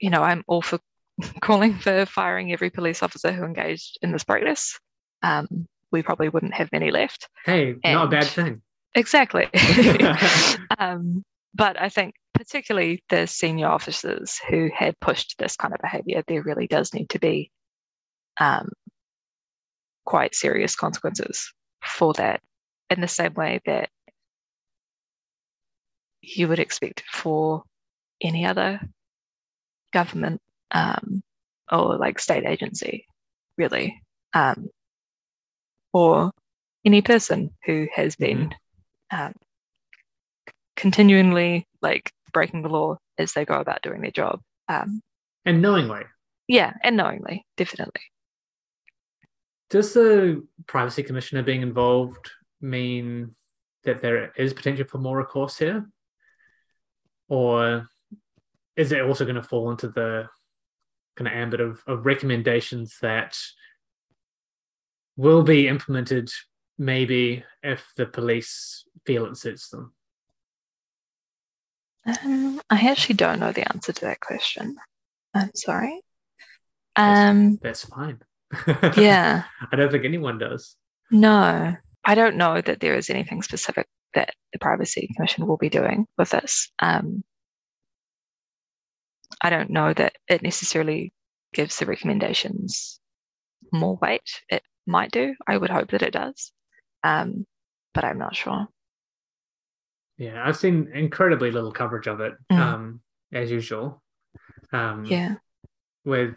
[0.00, 0.78] you know, I'm all for
[1.40, 4.78] calling for firing every police officer who engaged in this practice.
[5.22, 7.28] Um, we probably wouldn't have many left.
[7.44, 8.62] Hey, and not a bad thing.
[8.94, 9.48] Exactly.
[10.78, 11.22] um,
[11.54, 16.42] but I think particularly the senior officers who had pushed this kind of behavior, there
[16.42, 17.50] really does need to be
[18.40, 18.68] um,
[20.04, 22.40] quite serious consequences for that,
[22.90, 23.90] in the same way that
[26.22, 27.62] you would expect for
[28.20, 28.80] any other
[29.92, 30.40] government
[30.70, 31.22] um,
[31.70, 33.06] or like state agency,
[33.58, 34.02] really,
[34.34, 34.68] um,
[35.92, 36.32] or
[36.84, 38.48] any person who has been
[39.12, 39.26] mm-hmm.
[39.26, 39.32] um,
[40.82, 44.40] continually like breaking the law as they go about doing their job.
[44.68, 45.00] Um,
[45.44, 46.02] and knowingly.
[46.48, 48.02] Yeah, and knowingly, definitely.
[49.70, 52.30] Does the privacy commissioner being involved
[52.60, 53.36] mean
[53.84, 55.88] that there is potential for more recourse here?
[57.28, 57.88] Or
[58.76, 60.28] is it also going to fall into the
[61.16, 63.38] kind of ambit of, of recommendations that
[65.16, 66.28] will be implemented
[66.76, 69.92] maybe if the police feel it suits them?
[72.06, 74.76] Um, I actually don't know the answer to that question.
[75.34, 76.00] I'm sorry.
[76.96, 78.20] Um, that's, that's fine.
[78.96, 79.44] yeah.
[79.70, 80.76] I don't think anyone does.
[81.10, 85.68] No, I don't know that there is anything specific that the Privacy Commission will be
[85.68, 86.70] doing with this.
[86.80, 87.22] Um,
[89.40, 91.12] I don't know that it necessarily
[91.54, 93.00] gives the recommendations
[93.72, 94.40] more weight.
[94.48, 95.34] It might do.
[95.46, 96.52] I would hope that it does,
[97.02, 97.46] um,
[97.94, 98.68] but I'm not sure.
[100.18, 102.58] Yeah, I've seen incredibly little coverage of it, mm.
[102.58, 103.00] um,
[103.32, 104.02] as usual.
[104.72, 105.36] Um, yeah.
[106.04, 106.36] With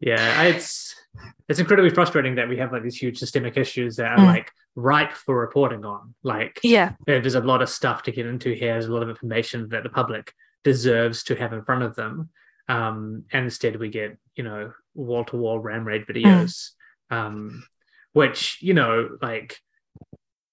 [0.00, 0.94] yeah, it's
[1.48, 4.26] it's incredibly frustrating that we have like these huge systemic issues that are Mm.
[4.26, 6.14] like ripe for reporting on.
[6.22, 8.72] Like yeah, there's a lot of stuff to get into here.
[8.72, 10.32] There's a lot of information that the public
[10.64, 12.30] deserves to have in front of them.
[12.68, 16.70] Um, and instead, we get, you know, wall to wall ram raid videos,
[17.10, 17.62] um,
[18.16, 19.60] which, you know, like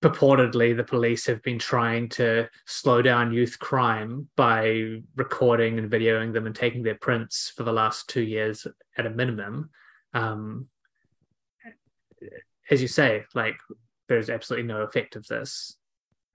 [0.04, 6.34] purportedly the police have been trying to slow down youth crime by recording and videoing
[6.34, 9.70] them and taking their prints for the last two years at a minimum.
[10.14, 10.68] Um,
[12.70, 13.56] as you say, like
[14.10, 15.78] there's absolutely no effect of this.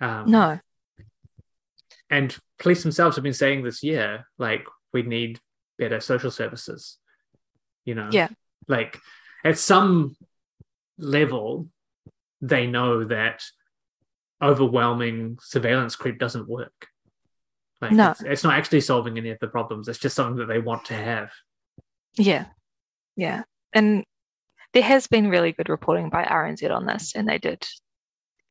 [0.00, 0.58] Um, no,
[2.08, 5.40] and police themselves have been saying this year, like we need
[5.78, 6.96] better social services.
[7.84, 8.28] You know, Yeah.
[8.66, 8.98] like
[9.44, 10.16] at some
[10.98, 11.68] level,
[12.40, 13.44] they know that
[14.42, 16.86] overwhelming surveillance creep doesn't work.
[17.80, 18.10] Like No.
[18.10, 19.88] it's, it's not actually solving any of the problems.
[19.88, 21.30] It's just something that they want to have.
[22.16, 22.46] yeah,
[23.16, 23.42] yeah,
[23.72, 24.04] and
[24.74, 27.64] there has been really good reporting by RNZ on this, and they did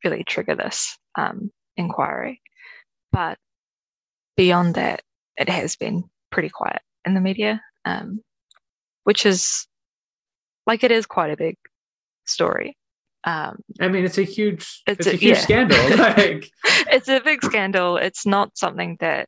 [0.03, 2.41] really trigger this um, inquiry.
[3.11, 3.37] But
[4.35, 5.01] beyond that,
[5.37, 8.21] it has been pretty quiet in the media, um,
[9.03, 9.67] which is
[10.65, 11.55] like it is quite a big
[12.29, 12.77] story.
[13.23, 15.41] Um, I mean, it's a huge, It's it's, a- a, huge yeah.
[15.41, 15.77] scandal.
[15.97, 16.49] Like,
[16.91, 17.97] it's a big scandal.
[17.97, 19.27] It's not something that,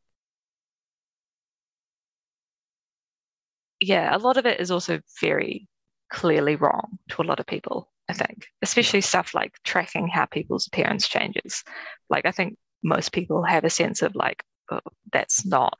[3.79, 5.67] yeah, a lot of it is also very
[6.11, 10.67] clearly wrong to a lot of people, I think, especially stuff like tracking how people's
[10.67, 11.63] appearance changes.
[12.09, 14.79] Like, I think most people have a sense of like, oh,
[15.11, 15.77] that's not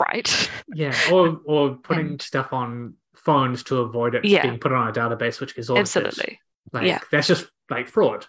[0.00, 0.50] right.
[0.74, 4.42] yeah, or or putting stuff on phones to avoid it Yeah.
[4.42, 6.06] being put on a database, which is audited.
[6.06, 6.40] Absolutely.
[6.72, 7.00] Like Yeah.
[7.10, 8.26] that's just like fraud.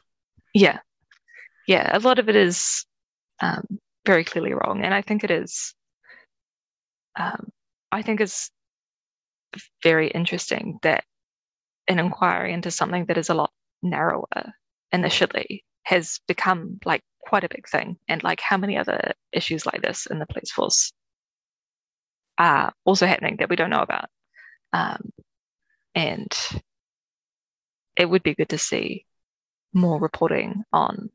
[0.53, 0.79] Yeah.
[1.67, 1.95] Yeah.
[1.95, 2.85] A lot of it is
[3.39, 4.83] um, very clearly wrong.
[4.83, 5.73] And I think it is,
[7.15, 7.49] um,
[7.91, 8.51] I think it's
[9.81, 11.03] very interesting that
[11.87, 13.51] an inquiry into something that is a lot
[13.81, 14.53] narrower
[14.91, 17.97] initially has become like quite a big thing.
[18.07, 20.91] And like how many other issues like this in the police force
[22.37, 24.09] are also happening that we don't know about.
[24.71, 25.11] Um,
[25.95, 26.31] and
[27.95, 29.05] it would be good to see
[29.73, 31.09] more reporting on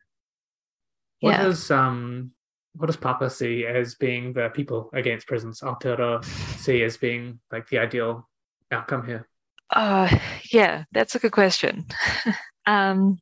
[1.21, 1.45] What Yeah.
[1.45, 2.33] does um
[2.75, 5.61] what does Papa see as being the people against prisons?
[5.61, 6.25] Aotearoa
[6.59, 8.29] see as being like the ideal
[8.71, 9.27] outcome here.
[9.71, 10.09] Uh,
[10.53, 11.87] yeah, that's a good question.
[12.67, 13.19] um,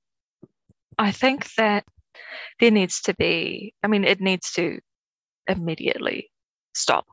[0.99, 1.85] I think that
[2.61, 4.79] there needs to be, I mean, it needs to
[5.49, 6.31] immediately
[6.75, 7.07] stop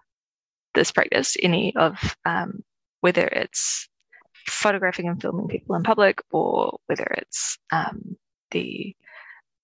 [0.74, 2.63] this practice, any of um,
[3.01, 3.88] whether it's
[4.47, 8.15] photographing and filming people in public or whether it's um,
[8.51, 8.95] the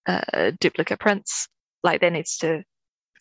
[0.06, 1.48] uh, duplicate prints,
[1.84, 2.64] like that needs to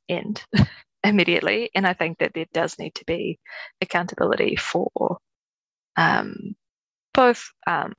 [0.09, 0.45] end
[1.05, 1.70] immediately.
[1.74, 3.39] And I think that there does need to be
[3.80, 5.18] accountability for
[5.97, 6.55] um,
[7.14, 7.95] both um,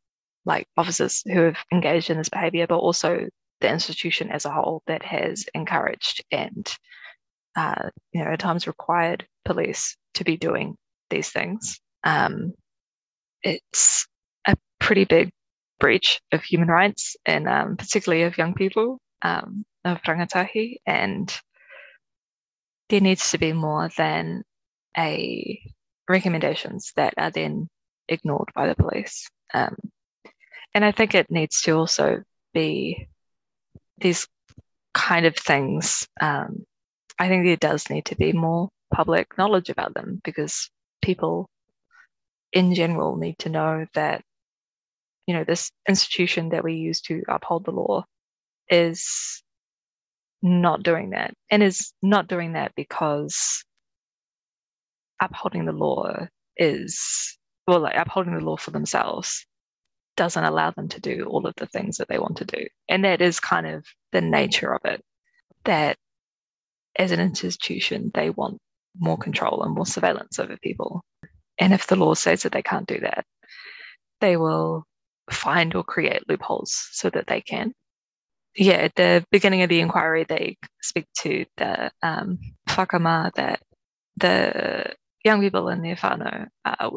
[0.45, 3.27] like officers who have engaged in this behavior, but also
[3.61, 6.73] the institution as a whole that has encouraged and
[7.55, 10.75] uh, you know at times required police to be doing
[11.09, 11.79] these things.
[12.03, 12.53] Um,
[13.43, 14.07] it's
[14.47, 15.31] a pretty big
[15.79, 21.39] breach of human rights and um, particularly of young people um, of rangatahi and
[22.89, 24.43] there needs to be more than
[24.97, 25.61] a
[26.09, 27.69] recommendations that are then
[28.07, 29.29] ignored by the police.
[29.53, 29.75] Um,
[30.73, 32.23] and I think it needs to also
[32.53, 33.07] be
[33.99, 34.27] these
[34.93, 36.07] kind of things.
[36.19, 36.65] Um,
[37.19, 40.69] I think there does need to be more public knowledge about them because
[41.01, 41.47] people
[42.53, 44.23] in general need to know that,
[45.27, 48.05] you know, this institution that we use to uphold the law
[48.69, 49.43] is
[50.41, 53.63] not doing that and is not doing that because
[55.19, 56.15] upholding the law
[56.55, 59.45] is well like upholding the law for themselves
[60.15, 62.65] doesn't allow them to do all of the things that they want to do.
[62.89, 65.01] And that is kind of the nature of it
[65.65, 65.97] that
[66.99, 68.59] as an institution they want
[68.99, 71.01] more control and more surveillance over people
[71.59, 73.25] and if the law says that they can't do that
[74.21, 74.83] they will
[75.31, 77.73] find or create loopholes so that they can
[78.55, 82.39] yeah, at the beginning of the inquiry, they speak to the um,
[82.75, 83.61] whakama that
[84.17, 84.93] the
[85.23, 86.89] young people in the whānau uh,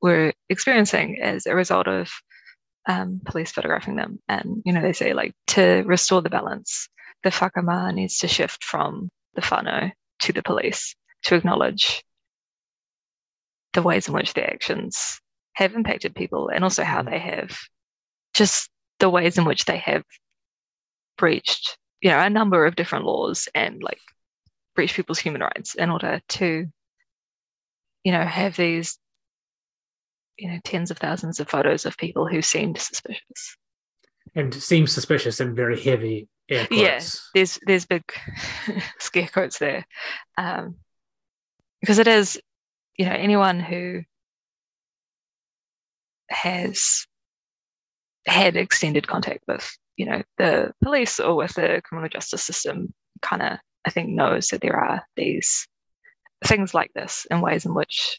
[0.00, 2.10] were experiencing as a result of
[2.88, 4.18] um, police photographing them.
[4.28, 6.88] And, you know, they say, like, to restore the balance,
[7.24, 12.04] the whakama needs to shift from the whānau to the police to acknowledge
[13.72, 15.20] the ways in which their actions
[15.54, 17.10] have impacted people and also how Mhm.
[17.10, 17.58] they have
[18.34, 20.04] just the ways in which they have
[21.16, 24.00] breached you know a number of different laws and like
[24.74, 26.66] breached people's human rights in order to,
[28.04, 28.98] you know, have these,
[30.38, 33.56] you know, tens of thousands of photos of people who seemed suspicious.
[34.34, 36.80] And seems suspicious and very heavy air quotes.
[36.80, 37.00] Yeah,
[37.34, 38.02] there's there's big
[38.98, 39.86] scare quotes there,
[40.36, 40.76] um,
[41.80, 42.40] because it is,
[42.96, 44.02] you know, anyone who
[46.28, 47.06] has
[48.26, 52.92] had extended contact with, you know, the police or with the criminal justice system
[53.22, 55.66] kind of I think knows that there are these
[56.44, 58.18] things like this in ways in which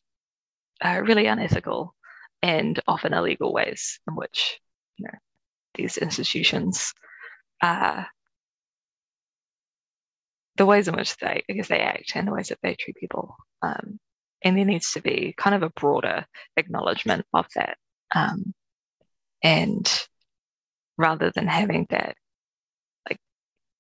[0.82, 1.94] are really unethical
[2.42, 4.60] and often illegal ways in which
[4.98, 5.18] you know
[5.76, 6.94] these institutions
[7.62, 8.04] uh,
[10.62, 13.36] the ways in which they guess they act and the ways that they treat people.
[13.64, 14.00] Um,
[14.44, 16.24] and there needs to be kind of a broader
[16.56, 17.78] acknowledgement of that.
[18.14, 18.54] Um,
[19.44, 19.92] and
[21.00, 22.16] rather than having that
[23.10, 23.18] like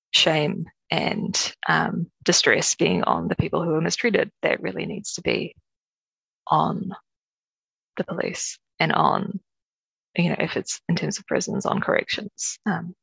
[0.09, 5.21] shame and um, distress being on the people who are mistreated, that really needs to
[5.21, 5.53] be
[6.47, 6.95] on
[7.97, 9.39] the police and on,
[10.15, 12.95] you know, if it's in terms of prisons, on corrections, um,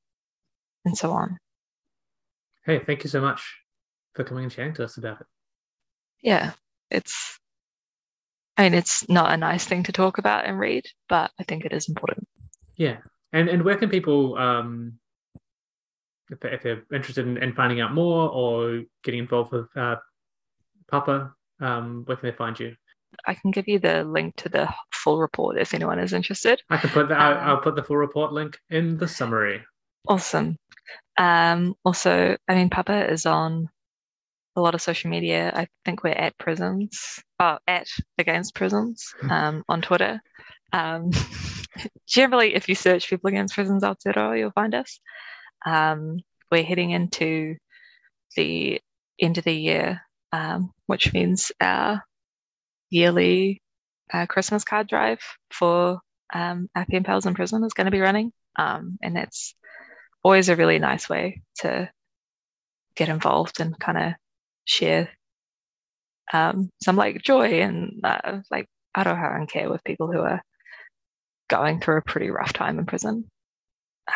[0.85, 1.39] and so on.
[2.67, 3.55] Hey, thank you so much
[4.19, 5.27] for coming and sharing to us about it.
[6.21, 6.53] Yeah,
[6.91, 7.39] it's,
[8.57, 11.65] I mean, it's not a nice thing to talk about and read, but I think
[11.65, 12.27] it is important.
[12.77, 12.97] Yeah.
[13.33, 14.99] And and where can people um
[16.31, 19.97] if, if they're interested in, in finding out more or getting involved with uh,
[20.91, 22.75] Papa, um, where can they find you?
[23.27, 26.61] I can give you the link to the full report if anyone is interested.
[26.69, 27.19] I can put that.
[27.19, 29.63] Um, I'll put the full report link in the summary.
[30.07, 30.57] Awesome.
[31.19, 33.69] Um, also, I mean, Papa is on
[34.59, 35.53] a lot of social media.
[35.55, 37.89] I think we're at prisons, oh, at
[38.19, 40.21] against prisons um, on Twitter.
[40.73, 41.11] Um,
[42.07, 45.01] generally, if you search people against prisons Aotearoa, you'll find us.
[45.65, 46.19] Um,
[46.51, 47.57] we're heading into
[48.37, 48.81] the
[49.21, 50.03] end of the year,
[50.33, 52.03] um, which means our
[52.91, 53.63] yearly
[54.13, 56.01] uh, Christmas card drive for
[56.33, 58.33] um, our pen pals in prison is going to be running.
[58.57, 59.55] Um, and that's
[60.23, 61.91] always a really nice way to
[62.97, 64.13] get involved and kind of
[64.69, 65.09] share
[66.33, 68.67] um, some like joy and uh, like
[68.97, 70.43] aroha and care with people who are
[71.49, 73.25] going through a pretty rough time in prison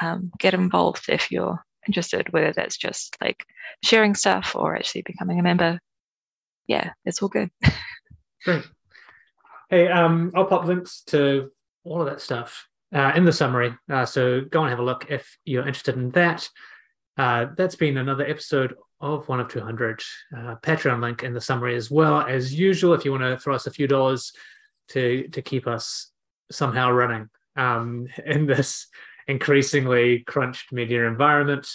[0.00, 3.44] um, get involved if you're interested, whether that's just like
[3.84, 5.78] sharing stuff or actually becoming a member.
[6.66, 7.50] Yeah, it's all good.
[8.44, 8.64] Great.
[9.68, 11.50] Hey, um, I'll pop links to
[11.84, 13.74] all of that stuff uh, in the summary.
[13.90, 16.48] Uh, so go and have a look if you're interested in that.
[17.16, 20.00] Uh, that's been another episode of One of 200.
[20.34, 22.20] Uh, Patreon link in the summary as well.
[22.20, 24.32] As usual, if you want to throw us a few dollars
[24.88, 26.10] to to keep us
[26.50, 28.86] somehow running um, in this
[29.26, 31.68] increasingly crunched media environment.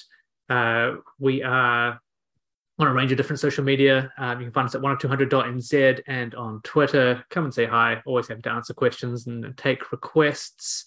[0.49, 1.99] Uh, we are
[2.79, 4.11] on a range of different social media.
[4.17, 7.23] Um, you can find us at 1of200.nz and on Twitter.
[7.29, 8.01] Come and say hi.
[8.05, 10.85] Always happy to answer questions and take requests.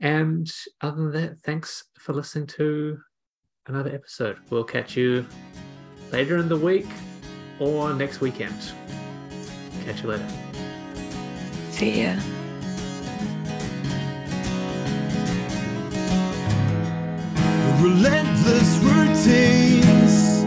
[0.00, 0.50] And
[0.82, 2.98] other than that, thanks for listening to
[3.66, 4.38] another episode.
[4.50, 5.26] We'll catch you
[6.12, 6.88] later in the week
[7.58, 8.56] or next weekend.
[9.84, 10.28] Catch you later.
[11.70, 12.16] See ya.
[17.80, 20.42] relentless routines,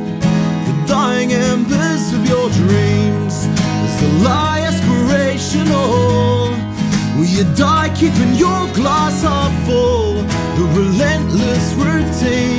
[0.65, 3.45] the dying embers of your dreams.
[3.85, 6.49] Is the lie aspirational?
[7.15, 10.13] Will you die keeping your glass half full?
[10.57, 12.58] The relentless routines,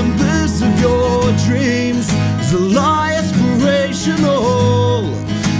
[0.00, 2.06] embers of your dreams.
[2.42, 4.40] Is the lie aspirational?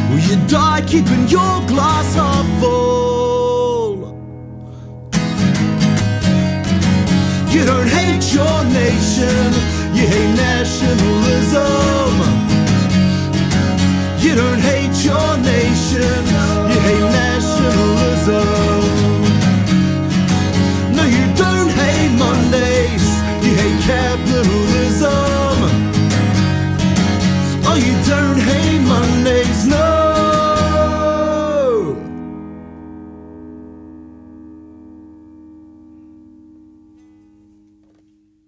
[0.08, 3.96] Will you die keeping your glass half full?
[7.54, 9.46] You don't hate your nation,
[9.96, 12.12] you hate nationalism.
[14.24, 16.20] You don't hate your nation,
[16.70, 18.69] you hate nationalism.
[23.90, 25.10] capitalism.
[27.68, 29.99] Oh, you turn hate Mondays, no.